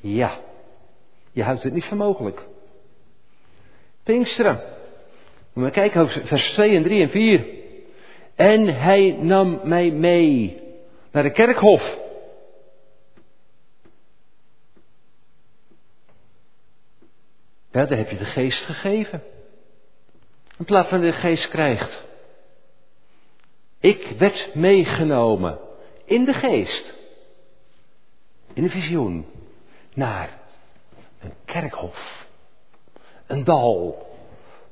[0.00, 0.40] Ja.
[1.32, 2.42] Je houdt het niet voor mogelijk.
[4.02, 4.62] Pinksteren.
[5.52, 7.46] Moet maar kijken, vers 2 en 3 en 4.
[8.34, 10.62] En hij nam mij mee
[11.10, 11.96] naar de kerkhof.
[17.70, 19.22] Ja, daar heb je de geest gegeven.
[20.58, 22.02] In plaats van de geest krijgt.
[23.80, 25.58] Ik werd meegenomen
[26.04, 26.94] in de geest.
[28.52, 29.37] In een visioen.
[29.98, 30.38] Naar
[31.20, 32.26] een kerkhof.
[33.26, 34.06] Een dal.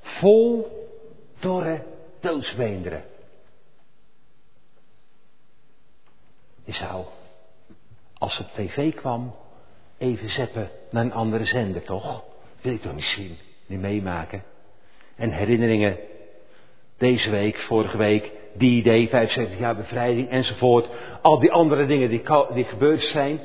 [0.01, 0.69] Vol
[1.39, 1.83] dorre
[2.21, 3.05] doodsbeenderen.
[6.65, 7.05] Je zou,
[8.19, 9.35] als op tv kwam,
[9.99, 12.25] even zetten naar een andere zender, toch?
[12.61, 14.43] Wil je toch zien, niet meemaken?
[15.17, 15.99] En herinneringen,
[16.99, 20.89] deze week, vorige week, die idee, 75 jaar bevrijding enzovoort.
[21.23, 22.23] Al die andere dingen die,
[22.55, 23.41] die gebeurd zijn.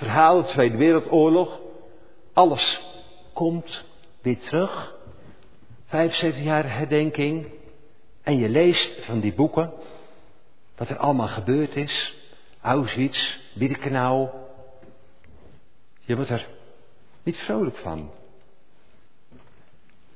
[0.00, 1.60] Verhalen, Tweede Wereldoorlog.
[2.32, 2.80] Alles
[3.32, 3.84] komt
[4.22, 4.94] weer terug.
[5.86, 7.46] 75 jaar herdenking.
[8.22, 9.72] En je leest van die boeken.
[10.76, 12.14] Wat er allemaal gebeurd is.
[12.60, 14.28] Auschwitz, Birkenau.
[16.00, 16.48] Je wordt er
[17.22, 18.10] niet vrolijk van.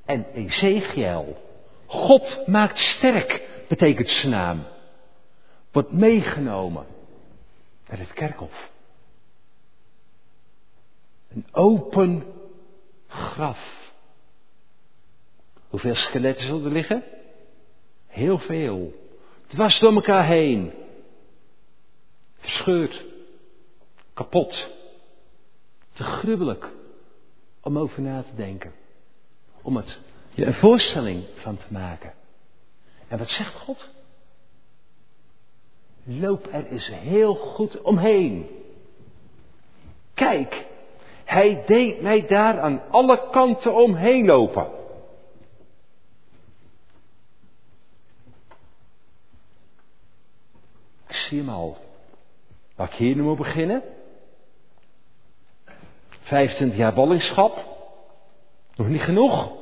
[0.05, 1.37] En Ezekiel.
[1.87, 4.64] God maakt sterk, betekent zijn naam.
[5.72, 6.87] Wordt meegenomen
[7.89, 8.72] naar het kerkhof.
[11.35, 12.24] Een open
[13.07, 13.93] graf.
[15.68, 17.05] Hoeveel skeletten zullen er liggen?
[18.07, 18.93] Heel veel.
[19.47, 20.72] Dwars door elkaar heen.
[22.39, 23.05] Verscheurd.
[24.12, 24.70] Kapot.
[25.93, 26.72] Te gruwelijk
[27.61, 28.72] om over na te denken.
[29.62, 32.14] Om het je een voorstelling van te maken.
[33.09, 33.91] En wat zegt God?
[36.05, 38.49] Loop er eens heel goed omheen.
[40.14, 40.66] Kijk,
[41.24, 44.66] hij deed mij daar aan alle kanten omheen lopen.
[51.08, 51.76] Ik zie hem al.
[52.76, 53.82] Waar ik hier nu moet beginnen?
[56.20, 57.64] 25 jaar ballingschap.
[58.76, 59.52] Nog niet genoeg.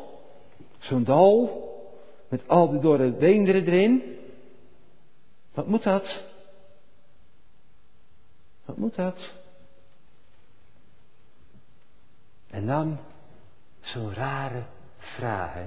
[0.79, 1.61] Zo'n dal.
[2.29, 4.19] Met al die dorre beenderen erin.
[5.55, 6.23] Wat moet dat?
[8.65, 9.33] Wat moet dat?
[12.53, 12.99] En dan
[13.81, 14.63] zo'n rare
[14.99, 15.67] vraag, hè?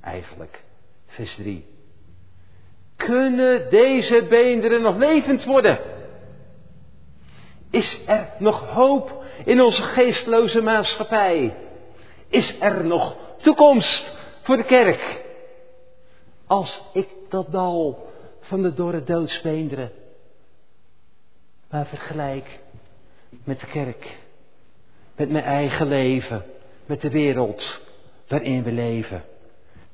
[0.00, 0.64] eigenlijk.
[1.06, 1.66] Vers 3.
[2.96, 5.78] Kunnen deze beenderen nog levend worden?
[7.70, 11.56] Is er nog hoop in onze geestloze maatschappij?
[12.28, 15.24] Is er nog toekomst voor de kerk?
[16.46, 18.08] Als ik dat dal
[18.40, 19.92] van de dorre doodsbeenderen
[21.70, 22.60] maar vergelijk
[23.44, 24.18] met de kerk,
[25.20, 26.44] met mijn eigen leven,
[26.86, 27.80] met de wereld
[28.28, 29.24] waarin we leven,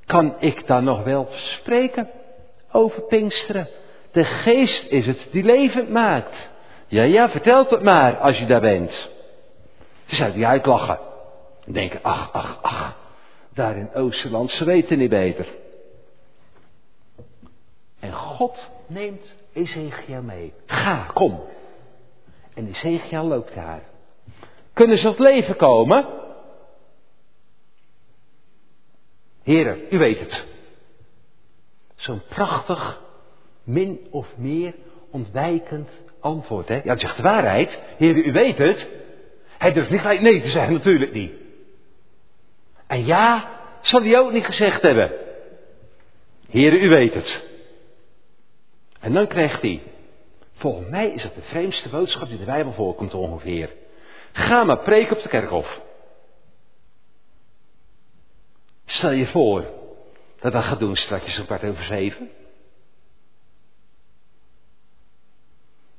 [0.05, 2.11] kan ik dan nog wel spreken
[2.73, 3.69] over Pinksteren?
[4.11, 6.49] De geest is het die levend maakt.
[6.87, 9.11] Ja, ja, vertel het maar als je daar bent.
[10.05, 10.99] Ze zouden je uitlachen.
[11.67, 12.97] En denken, ach, ach, ach,
[13.55, 15.47] daar in Oosterland, ze weten niet beter.
[18.01, 20.53] En God neemt Ezekiel mee.
[20.67, 21.41] Ga, kom.
[22.55, 23.83] En Ezekiel loopt daar.
[24.77, 26.07] Kunnen ze tot leven komen?
[29.43, 30.45] Heren, u weet het.
[31.95, 33.03] Zo'n prachtig,
[33.65, 34.75] min of meer
[35.11, 36.69] ontwijkend antwoord.
[36.69, 36.81] Hè?
[36.85, 37.79] Ja, zegt de waarheid.
[37.97, 38.87] Heren, u weet het.
[39.59, 41.33] Hij durft niet gelijk nee te zeggen, natuurlijk niet.
[42.87, 43.49] En ja,
[43.81, 45.13] zal hij ook niet gezegd hebben.
[46.49, 47.45] Heren, u weet het.
[49.01, 49.83] En dan krijgt hij.
[50.53, 53.71] Volgens mij is dat de vreemdste boodschap die de Bijbel voorkomt ongeveer.
[54.37, 55.81] Ga maar preken op de kerkhof.
[58.85, 59.65] Stel je voor
[60.41, 62.31] dat dat gaat doen straks om kwart over zeven.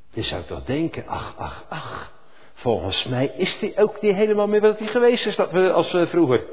[0.09, 2.13] Je zou toch denken, ach, ach, ach.
[2.53, 5.91] Volgens mij is die ook niet helemaal meer wat hij geweest is dat we, als
[5.91, 6.43] we vroeger.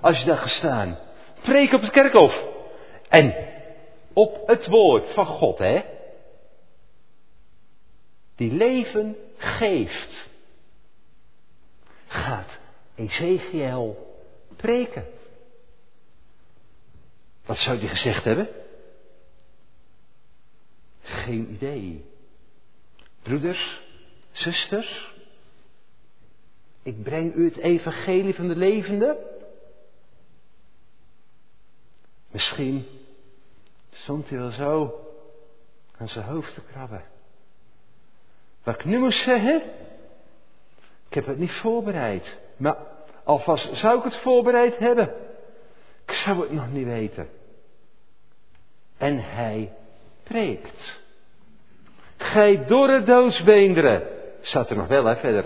[0.00, 0.98] Als je daar gestaan.
[1.40, 2.44] Preek op het kerkhof.
[3.08, 3.34] En
[4.12, 5.82] op het woord van God, hè.
[8.36, 10.30] Die leven geeft.
[12.12, 12.58] Gaat
[12.94, 14.16] Ezekiel
[14.56, 15.06] preken.
[17.44, 18.48] Wat zou hij gezegd hebben?
[21.02, 22.04] Geen idee.
[23.22, 23.80] Broeders,
[24.30, 25.14] zusters,
[26.82, 29.40] ik breng u het evangelie van de levende.
[32.30, 32.86] Misschien
[33.90, 35.04] stond hij wel zo
[35.96, 37.04] aan zijn hoofd te krabben.
[38.62, 39.62] Wat ik nu moest zeggen,
[41.12, 42.38] ik heb het niet voorbereid.
[42.56, 42.76] Maar
[43.24, 45.14] alvast zou ik het voorbereid hebben.
[46.06, 47.28] Ik zou het nog niet weten.
[48.96, 49.72] En hij
[50.22, 51.00] preekt.
[52.16, 54.02] Gij dorre doodsbeenderen.
[54.40, 55.44] Staat er nog wel, hè, verder.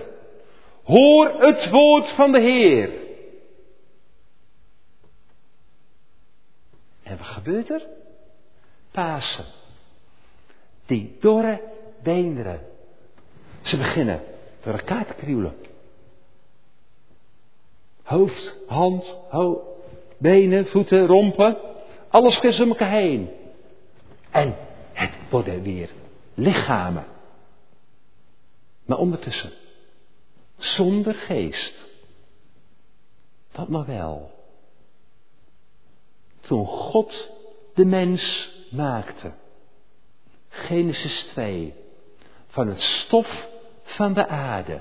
[0.83, 2.91] Hoor het woord van de Heer.
[7.03, 7.83] En wat gebeurt er?
[8.91, 9.45] Pasen.
[10.87, 11.61] Die dorre
[12.03, 12.61] beenderen.
[13.63, 14.35] Ze beginnen
[14.67, 15.55] door elkaar te.
[18.03, 19.15] Hoofd, hand,
[20.19, 21.57] benen, voeten, rompen.
[22.09, 23.31] Alles gaat om elkaar heen.
[24.31, 24.57] En
[24.93, 25.91] het worden weer
[26.35, 27.07] lichamen.
[28.85, 29.53] Maar ondertussen,
[30.57, 31.85] zonder geest.
[33.53, 34.31] Dat nog wel.
[36.41, 37.31] Toen God
[37.75, 39.33] de mens maakte.
[40.49, 41.75] Genesis 2.
[42.47, 43.55] Van het stof
[43.87, 44.81] van de aarde.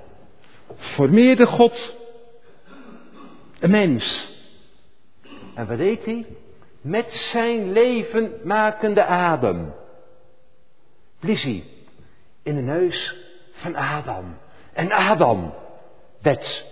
[0.75, 1.95] Formeerde God
[3.59, 4.33] een mens.
[5.53, 6.25] En wat deed hij?
[6.85, 9.73] met zijn levenmakende adem.
[11.19, 11.63] Blies hij
[12.43, 13.15] in de neus
[13.51, 14.37] van Adam.
[14.73, 15.53] En Adam
[16.21, 16.65] werd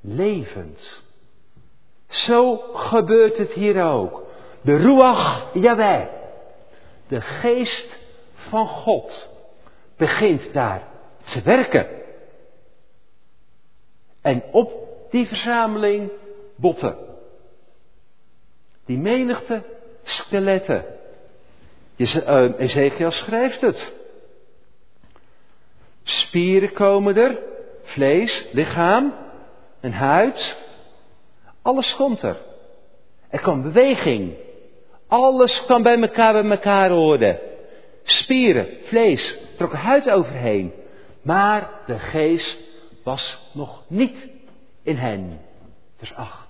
[0.00, 1.02] levend.
[2.08, 4.22] Zo gebeurt het hier ook.
[4.60, 6.06] De Ruach Yahweh,
[7.08, 7.98] de geest
[8.34, 9.28] van God,
[9.96, 10.82] begint daar
[11.32, 11.86] te werken.
[14.20, 14.72] En op
[15.10, 16.10] die verzameling
[16.56, 16.96] botten.
[18.84, 19.62] Die menigte
[20.02, 20.84] skeletten.
[21.96, 23.92] Uh, Ezekiel schrijft het.
[26.02, 27.38] Spieren komen er,
[27.82, 29.14] vlees, lichaam,
[29.80, 30.56] een huid.
[31.62, 32.36] Alles komt er.
[33.28, 34.34] Er komt beweging.
[35.06, 37.38] Alles kan bij elkaar bij elkaar horen.
[38.02, 40.72] Spieren, vlees, trok huid overheen.
[41.26, 42.58] Maar de geest
[43.02, 44.28] was nog niet
[44.82, 45.40] in hen.
[45.96, 46.48] Vers 8.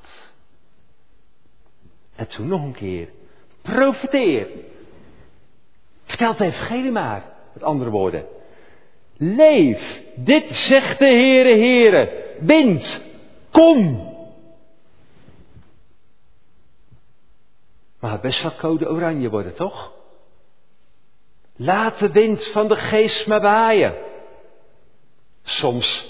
[2.16, 3.08] En toen nog een keer.
[3.62, 4.48] Profiteer.
[6.04, 7.24] Vertel het evangelie maar.
[7.52, 8.26] Met andere woorden.
[9.16, 10.02] Leef.
[10.14, 12.34] Dit zegt de Heere Heere.
[12.40, 13.00] Wind.
[13.50, 14.08] Kom.
[18.00, 19.92] Maar best wel code oranje worden, toch?
[21.56, 24.05] Laat de wind van de geest maar waaien.
[25.47, 26.07] Soms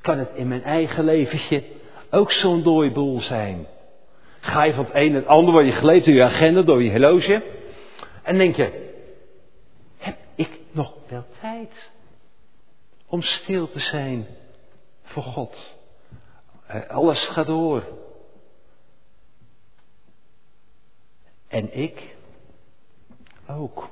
[0.00, 1.62] kan het in mijn eigen leventje
[2.10, 3.66] ook zo'n dooiboel zijn.
[4.40, 6.82] Ga je van het een naar het ander, word je geleid door je agenda, door
[6.82, 7.42] je horloge.
[8.22, 8.92] En denk je,
[9.98, 11.90] heb ik nog wel tijd
[13.06, 14.26] om stil te zijn
[15.02, 15.76] voor God?
[16.66, 17.84] Eh, alles gaat door.
[21.48, 22.16] En ik
[23.48, 23.88] ook.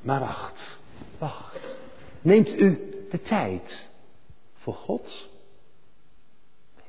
[0.00, 0.78] Maar wacht,
[1.18, 1.58] wacht.
[2.22, 3.88] Neemt u de tijd
[4.56, 5.28] voor God?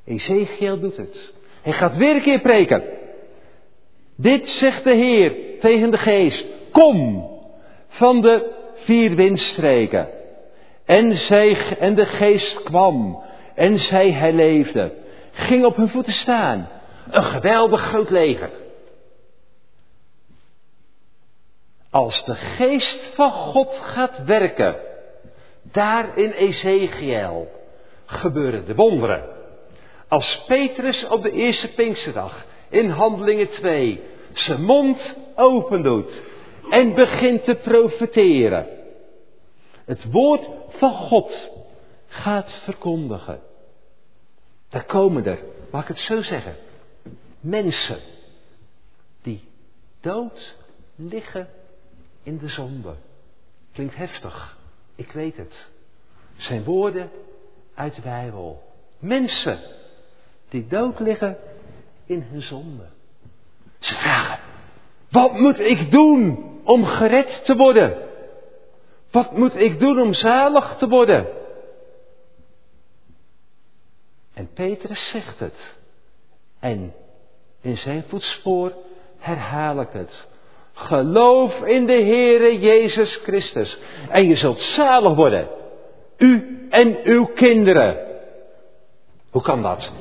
[0.05, 1.33] Ezekiel doet het.
[1.61, 2.83] Hij gaat weer een keer preken.
[4.15, 6.45] Dit zegt de Heer tegen de geest.
[6.71, 7.29] Kom
[7.87, 10.09] van de vier windstreken.
[10.85, 13.23] En, zij, en de geest kwam.
[13.55, 14.93] En zij herleefde.
[15.31, 16.69] Ging op hun voeten staan.
[17.09, 18.49] Een geweldig groot leger.
[21.89, 24.75] Als de geest van God gaat werken.
[25.61, 27.51] Daar in Ezekiel
[28.05, 29.23] gebeuren de wonderen.
[30.07, 34.01] Als Petrus op de eerste Pinksterdag in Handelingen 2
[34.33, 36.21] zijn mond open doet
[36.69, 38.67] en begint te profeteren.
[39.85, 41.49] Het woord van God
[42.07, 43.39] gaat verkondigen.
[44.69, 45.39] Daar komen er,
[45.71, 46.55] mag ik het zo zeggen,
[47.39, 47.99] mensen
[49.21, 49.43] die
[50.01, 50.55] dood
[50.95, 51.49] liggen
[52.23, 52.93] in de zonde.
[53.71, 54.57] Klinkt heftig,
[55.01, 55.69] ik weet het.
[56.37, 57.11] Zijn woorden
[57.73, 58.63] uit de Bijbel.
[58.99, 59.59] Mensen
[60.49, 61.37] die dood liggen
[62.05, 62.85] in hun zonde.
[63.79, 64.39] Ze vragen,
[65.09, 68.09] wat moet ik doen om gered te worden?
[69.11, 71.27] Wat moet ik doen om zalig te worden?
[74.33, 75.75] En Petrus zegt het.
[76.59, 76.93] En
[77.61, 78.73] in zijn voetspoor
[79.17, 80.27] herhaal ik het.
[80.73, 83.77] Geloof in de Heere Jezus Christus.
[84.09, 85.47] En je zult zalig worden.
[86.17, 87.97] U en uw kinderen.
[89.29, 89.91] Hoe kan dat?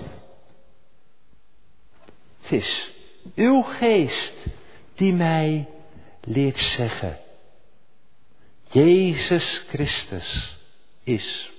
[2.41, 2.93] Het is
[3.35, 4.35] uw geest
[4.95, 5.69] die mij
[6.21, 7.19] leert zeggen.
[8.63, 10.59] Jezus Christus
[11.03, 11.51] is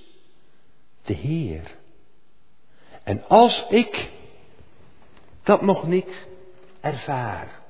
[1.04, 1.70] de Heer.
[3.02, 4.10] En als ik
[5.42, 6.26] dat nog niet
[6.80, 7.61] ervaar,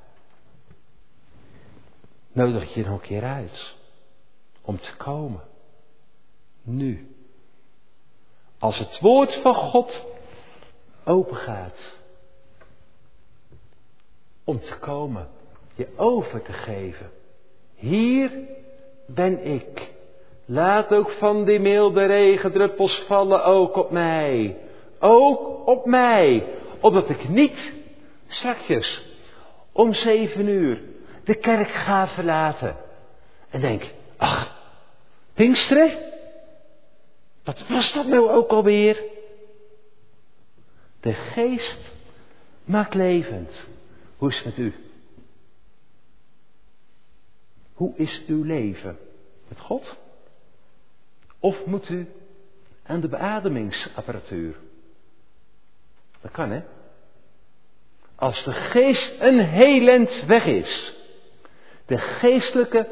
[2.32, 3.74] nodig je nog een keer uit
[4.62, 5.42] om te komen.
[6.62, 7.16] Nu.
[8.58, 10.04] Als het woord van God
[11.04, 11.78] open gaat
[14.44, 15.28] om te komen,
[15.74, 17.10] je over te geven.
[17.74, 18.30] Hier
[19.06, 19.90] ben ik.
[20.44, 24.56] Laat ook van die milde regendruppels vallen ook op mij.
[24.98, 26.46] Ook op mij.
[26.80, 27.72] Opdat ik niet
[28.26, 29.04] strakjes
[29.72, 30.91] om zeven uur
[31.24, 32.76] de kerk ga verlaten.
[33.50, 34.60] En denk, ach,
[35.34, 35.98] Pinksteren?
[37.44, 39.02] Wat was dat nou ook alweer?
[41.00, 41.78] De geest
[42.64, 43.66] maakt levend.
[44.16, 44.74] Hoe is het met u?
[47.72, 48.98] Hoe is uw leven
[49.48, 49.96] met God?
[51.38, 52.08] Of moet u
[52.82, 54.56] aan de beademingsapparatuur?
[56.20, 56.62] Dat kan hè?
[58.14, 60.94] Als de geest een helend weg is,
[61.86, 62.86] de geestelijke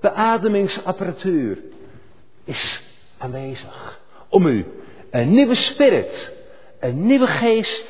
[0.00, 1.58] beademingsapparatuur
[2.44, 2.82] is
[3.18, 4.66] aanwezig om u
[5.10, 6.32] een nieuwe spirit,
[6.80, 7.84] een nieuwe geest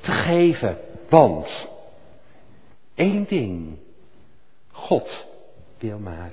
[0.00, 0.78] te geven.
[1.08, 1.72] Want
[2.94, 3.78] Eén ding.
[4.72, 5.26] God
[5.78, 6.32] wil maar.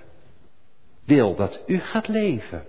[1.06, 2.66] Wil dat u gaat leven.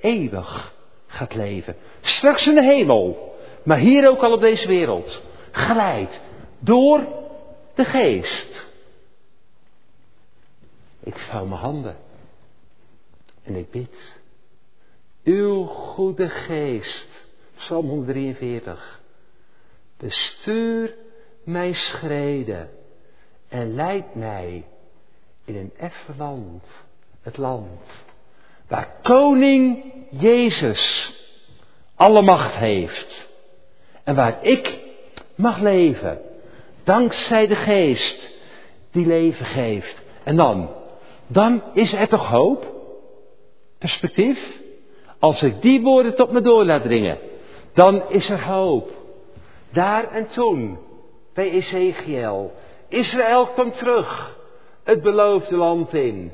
[0.00, 0.74] Eeuwig
[1.06, 1.76] gaat leven.
[2.00, 3.36] Straks in de hemel.
[3.62, 5.22] Maar hier ook al op deze wereld.
[5.50, 6.20] Geleid
[6.58, 7.00] door
[7.74, 8.66] de geest.
[11.00, 11.96] Ik vouw mijn handen.
[13.42, 14.16] En ik bid.
[15.24, 17.08] Uw goede geest.
[17.56, 19.00] Psalm 143.
[19.96, 20.94] Bestuur
[21.44, 22.70] mijn schreden.
[23.48, 24.64] En leid mij
[25.44, 26.64] in een effen land.
[27.22, 27.80] Het land.
[28.68, 31.12] Waar koning Jezus
[31.94, 33.28] alle macht heeft.
[34.04, 34.78] En waar ik
[35.34, 36.20] mag leven.
[36.84, 38.30] Dankzij de geest
[38.90, 39.94] die leven geeft.
[40.24, 40.70] En dan,
[41.28, 42.66] dan is er toch hoop?
[43.78, 44.38] Perspectief?
[45.18, 47.18] Als ik die woorden tot me door laat dringen,
[47.72, 48.90] dan is er hoop.
[49.72, 50.78] Daar en toen,
[51.34, 52.52] bij Ezekiel,
[52.88, 54.36] Israël komt terug,
[54.84, 56.32] het beloofde land in.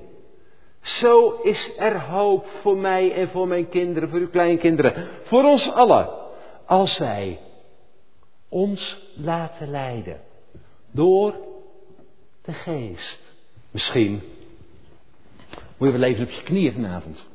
[0.81, 5.73] Zo is er hoop voor mij en voor mijn kinderen, voor uw kleinkinderen, voor ons
[5.73, 6.09] allen,
[6.67, 7.39] als wij
[8.49, 10.21] ons laten leiden
[10.91, 11.35] door
[12.43, 13.21] de geest.
[13.71, 14.23] Misschien
[15.85, 17.27] moet je wel op je knieën vanavond.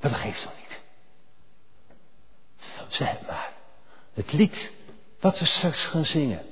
[0.00, 0.80] Dat geeft toch niet.
[2.88, 3.52] Zeg maar.
[4.14, 4.70] Het lied
[5.20, 6.42] wat we straks gaan zingen.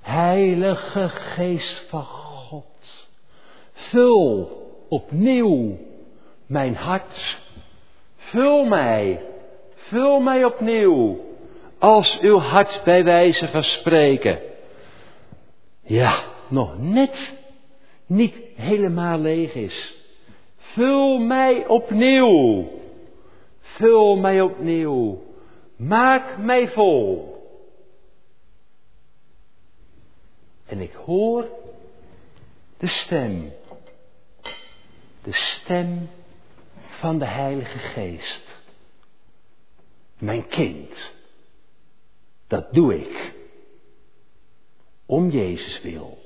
[0.00, 3.08] Heilige Geest van God.
[3.72, 4.50] Vul
[4.88, 5.78] opnieuw
[6.46, 7.38] mijn hart.
[8.16, 9.24] Vul mij.
[9.74, 11.24] Vul mij opnieuw.
[11.78, 14.40] Als uw hart bij wijze van spreken.
[15.82, 17.35] Ja, nog net
[18.06, 19.94] niet helemaal leeg is.
[20.56, 22.68] Vul mij opnieuw.
[23.60, 25.22] Vul mij opnieuw.
[25.76, 27.34] Maak mij vol.
[30.66, 31.48] En ik hoor
[32.78, 33.52] de stem.
[35.22, 36.08] De stem
[36.88, 38.42] van de Heilige Geest.
[40.18, 41.12] Mijn kind.
[42.46, 43.34] Dat doe ik.
[45.06, 46.25] Om Jezus wil.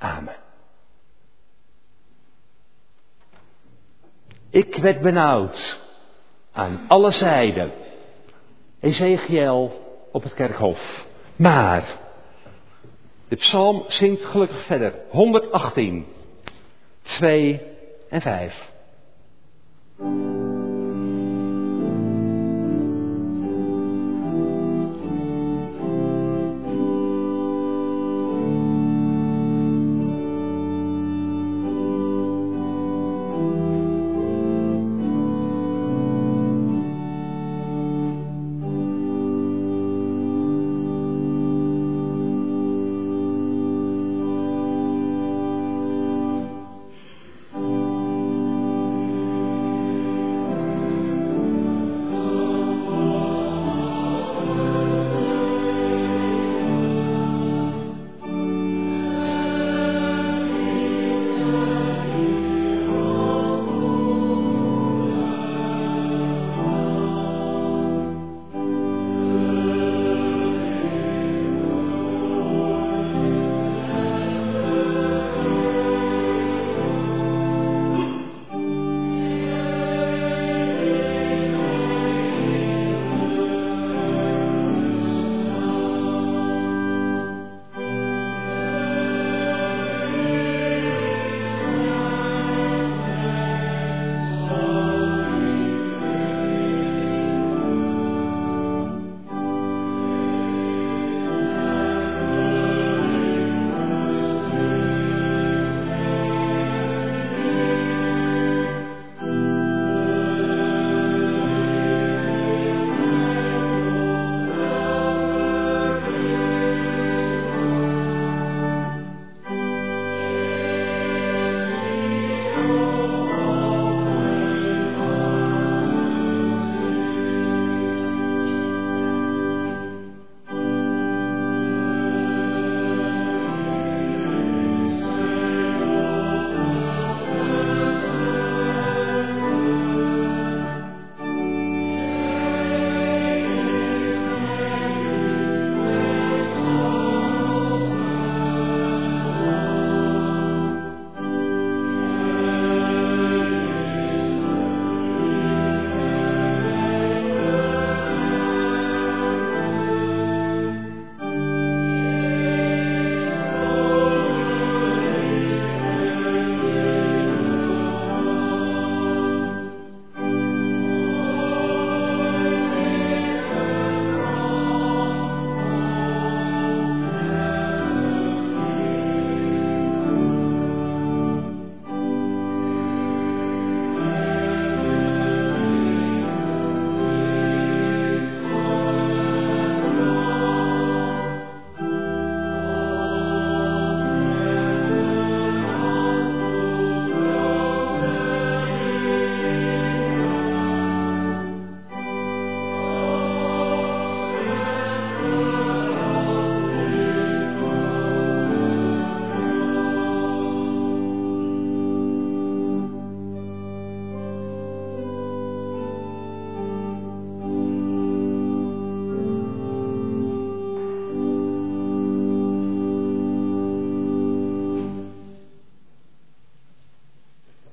[0.00, 0.36] Amen.
[4.50, 5.80] Ik werd benauwd
[6.52, 7.72] aan alle zijden.
[8.80, 11.06] Ezekiel op het kerkhof.
[11.36, 11.98] Maar
[13.28, 14.94] de psalm zingt gelukkig verder.
[15.08, 16.06] 118,
[17.02, 17.60] 2
[18.08, 18.68] en 5.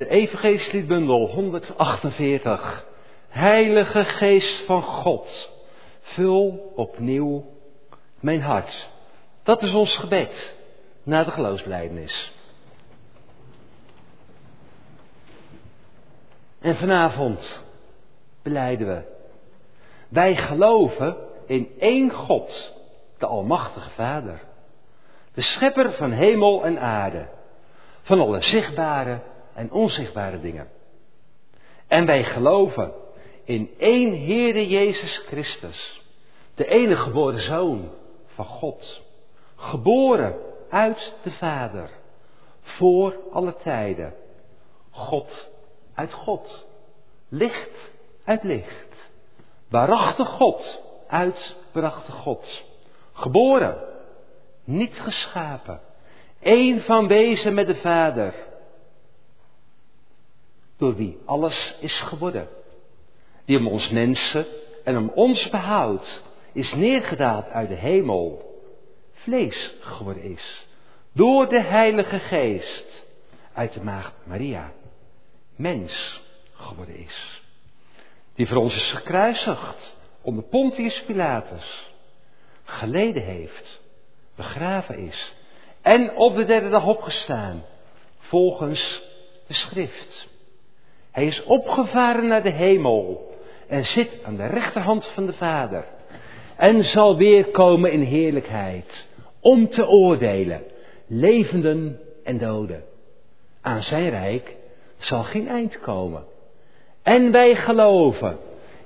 [0.07, 2.85] De Evangeliesliedbundel 148.
[3.29, 5.51] Heilige Geest van God,
[6.01, 7.45] vul opnieuw
[8.19, 8.89] mijn hart.
[9.43, 10.55] Dat is ons gebed
[11.03, 12.33] na de geloofsblijdenis.
[16.59, 17.63] En vanavond
[18.41, 19.01] beleiden we.
[20.09, 22.73] Wij geloven in één God,
[23.17, 24.39] de Almachtige Vader.
[25.33, 27.27] De schepper van hemel en aarde.
[28.01, 29.19] Van alle zichtbare
[29.57, 30.67] en onzichtbare dingen.
[31.87, 32.93] En wij geloven
[33.43, 36.01] in één Heere Jezus Christus.
[36.55, 37.89] De enige geboren Zoon
[38.25, 39.01] van God.
[39.55, 40.35] Geboren
[40.69, 41.89] uit de Vader.
[42.61, 44.13] Voor alle tijden.
[44.89, 45.49] God
[45.93, 46.65] uit God.
[47.29, 47.91] Licht
[48.23, 49.09] uit licht.
[49.69, 52.63] Waarachtig God uit waarachtig God.
[53.13, 53.77] Geboren,
[54.63, 55.79] niet geschapen.
[56.41, 58.46] Eén van wezen met de Vader.
[60.77, 62.47] Door wie alles is geworden.
[63.45, 64.45] Die om ons mensen
[64.83, 66.21] en om ons behoud
[66.53, 68.55] is neergedaald uit de hemel.
[69.13, 70.67] Vlees geworden is.
[71.13, 73.05] Door de Heilige Geest
[73.53, 74.73] uit de Maagd Maria
[75.55, 76.21] mens
[76.51, 77.41] geworden is.
[78.35, 81.91] Die voor ons is gekruisigd onder Pontius Pilatus.
[82.63, 83.81] Geleden heeft,
[84.35, 85.33] begraven is
[85.81, 87.63] en op de derde dag opgestaan,
[88.17, 89.01] volgens
[89.47, 90.27] de schrift.
[91.17, 93.31] Hij is opgevaren naar de hemel
[93.67, 95.85] en zit aan de rechterhand van de Vader.
[96.57, 99.07] En zal weer komen in heerlijkheid
[99.39, 100.63] om te oordelen,
[101.07, 102.83] levenden en doden.
[103.61, 104.55] Aan zijn rijk
[104.97, 106.25] zal geen eind komen.
[107.03, 108.37] En wij geloven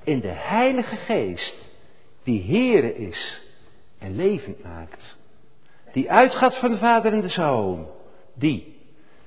[0.03, 1.55] in de Heilige Geest,
[2.23, 3.41] die Heere is
[3.99, 5.17] en levend maakt.
[5.91, 7.87] Die uitgaat van de Vader en de Zoon.
[8.33, 8.77] Die,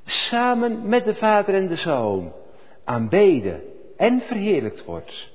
[0.05, 2.33] samen met de Vader en de Zoon,
[2.85, 3.63] aanbeden
[3.97, 5.33] en verheerlijkt wordt.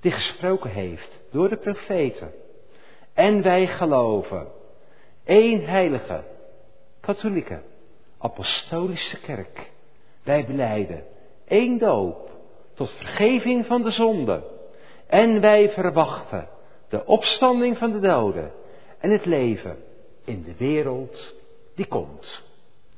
[0.00, 2.32] Die gesproken heeft door de profeten.
[3.14, 4.46] En wij geloven
[5.24, 6.24] één heilige,
[7.00, 7.60] katholieke,
[8.18, 9.74] apostolische kerk
[10.26, 11.04] wij beleiden
[11.44, 12.30] één doop
[12.74, 14.42] tot vergeving van de zonde.
[15.06, 16.48] En wij verwachten
[16.88, 18.52] de opstanding van de doden
[18.98, 19.76] en het leven
[20.24, 21.34] in de wereld
[21.74, 22.42] die komt.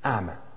[0.01, 0.48] Amen.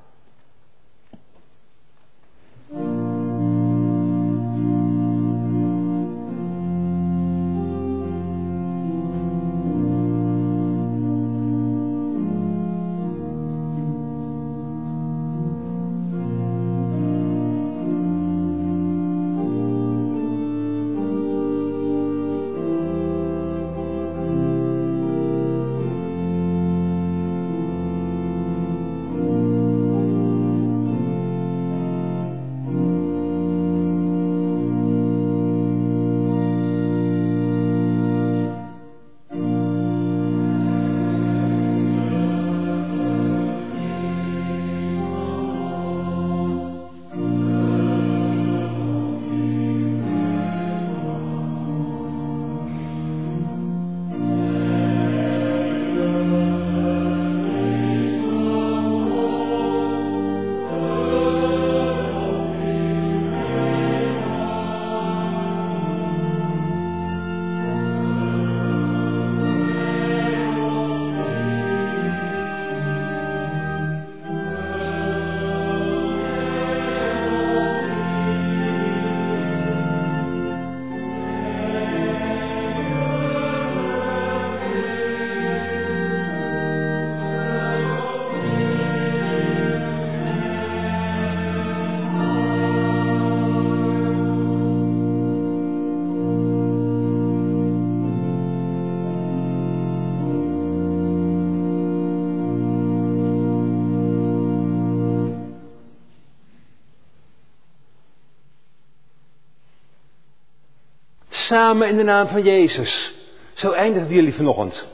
[111.51, 113.13] Samen in de naam van Jezus.
[113.53, 114.87] Zo eindigen jullie vanochtend.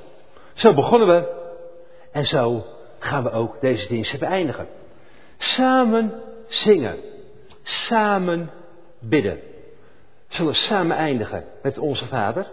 [0.54, 1.36] Zo begonnen we.
[2.12, 2.66] En zo
[3.00, 4.68] gaan we ook deze dienst beëindigen.
[5.38, 6.98] Samen zingen.
[7.64, 8.50] Samen
[9.00, 9.40] bidden.
[10.28, 12.48] Zullen we samen eindigen met onze Vader?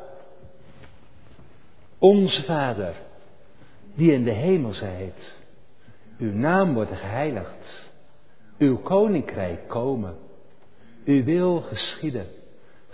[1.99, 2.95] Onze Vader,
[3.95, 5.37] die in de hemel zijt.
[6.19, 7.89] Uw naam wordt geheiligd.
[8.59, 10.17] Uw koninkrijk komen.
[11.05, 12.27] Uw wil geschieden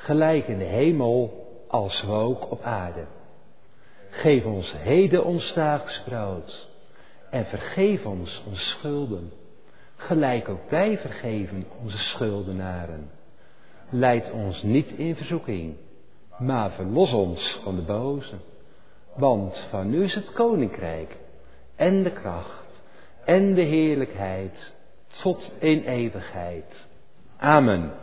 [0.03, 3.05] gelijk in de hemel als ook op aarde.
[4.11, 6.69] Geef ons heden ons dagelijks brood
[7.31, 9.33] en vergeef ons onze schulden,
[9.97, 13.11] gelijk ook wij vergeven onze schuldenaren.
[13.91, 15.77] Leid ons niet in verzoeking,
[16.39, 18.35] maar verlos ons van de boze.
[19.17, 21.17] Want van u is het koninkrijk
[21.77, 22.83] en de kracht
[23.25, 24.73] en de heerlijkheid
[25.23, 26.87] tot in eeuwigheid.
[27.37, 28.00] Amen.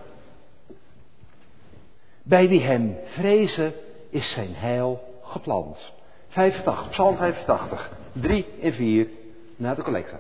[2.28, 3.74] Bij wie hem vrezen
[4.10, 5.94] is zijn heil geplant.
[6.28, 9.08] 85, Psalm 85, 3 en 4
[9.56, 10.20] naar de collector.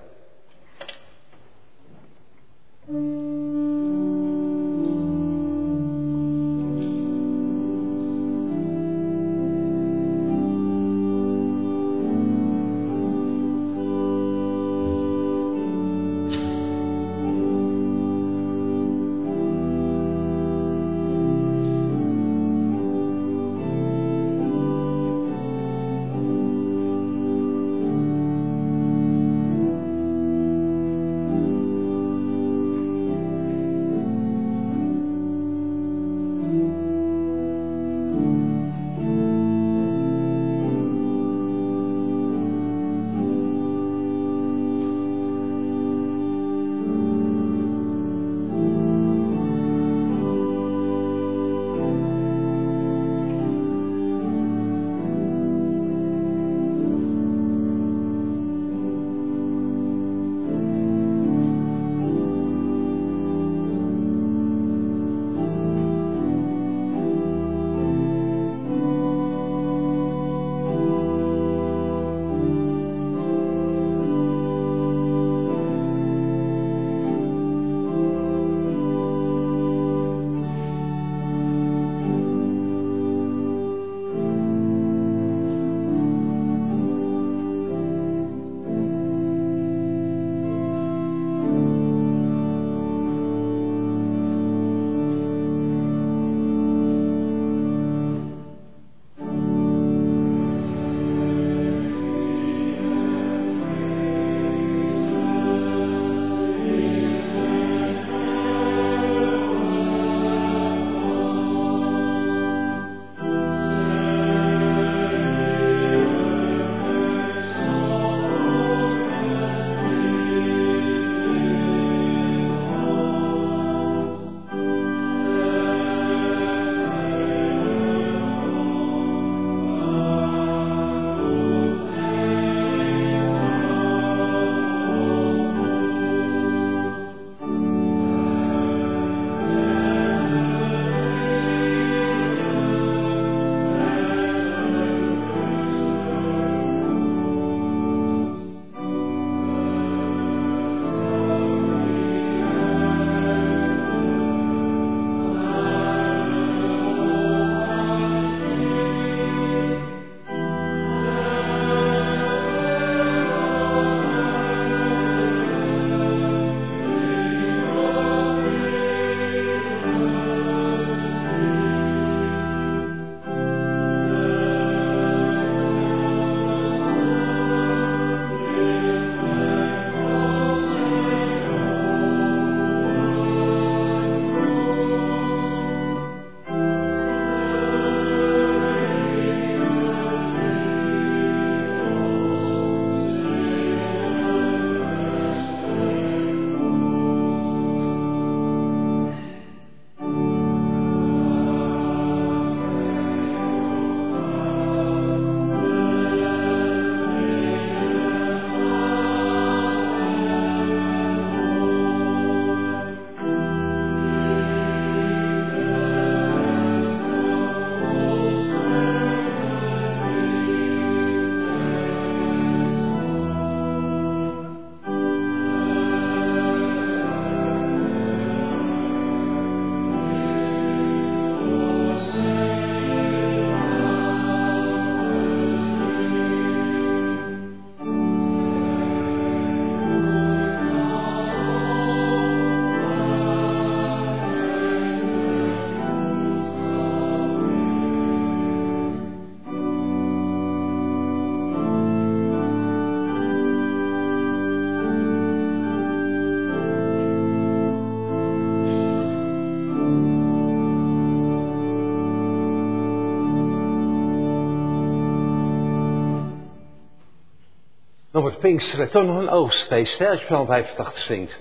[268.30, 271.40] Het Pinksteren, toch nog een oogstfeest, als je Psalm 85 zingt.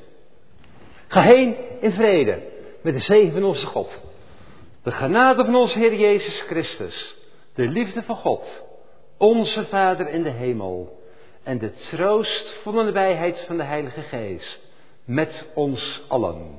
[1.08, 2.42] Ga heen in vrede
[2.82, 3.98] met de zegen van onze God.
[4.82, 7.16] De genade van onze Heer Jezus Christus.
[7.54, 8.62] De liefde van God.
[9.18, 11.02] Onze Vader in de hemel.
[11.42, 14.60] En de troost van de nabijheid van de Heilige Geest.
[15.04, 16.58] Met ons allen.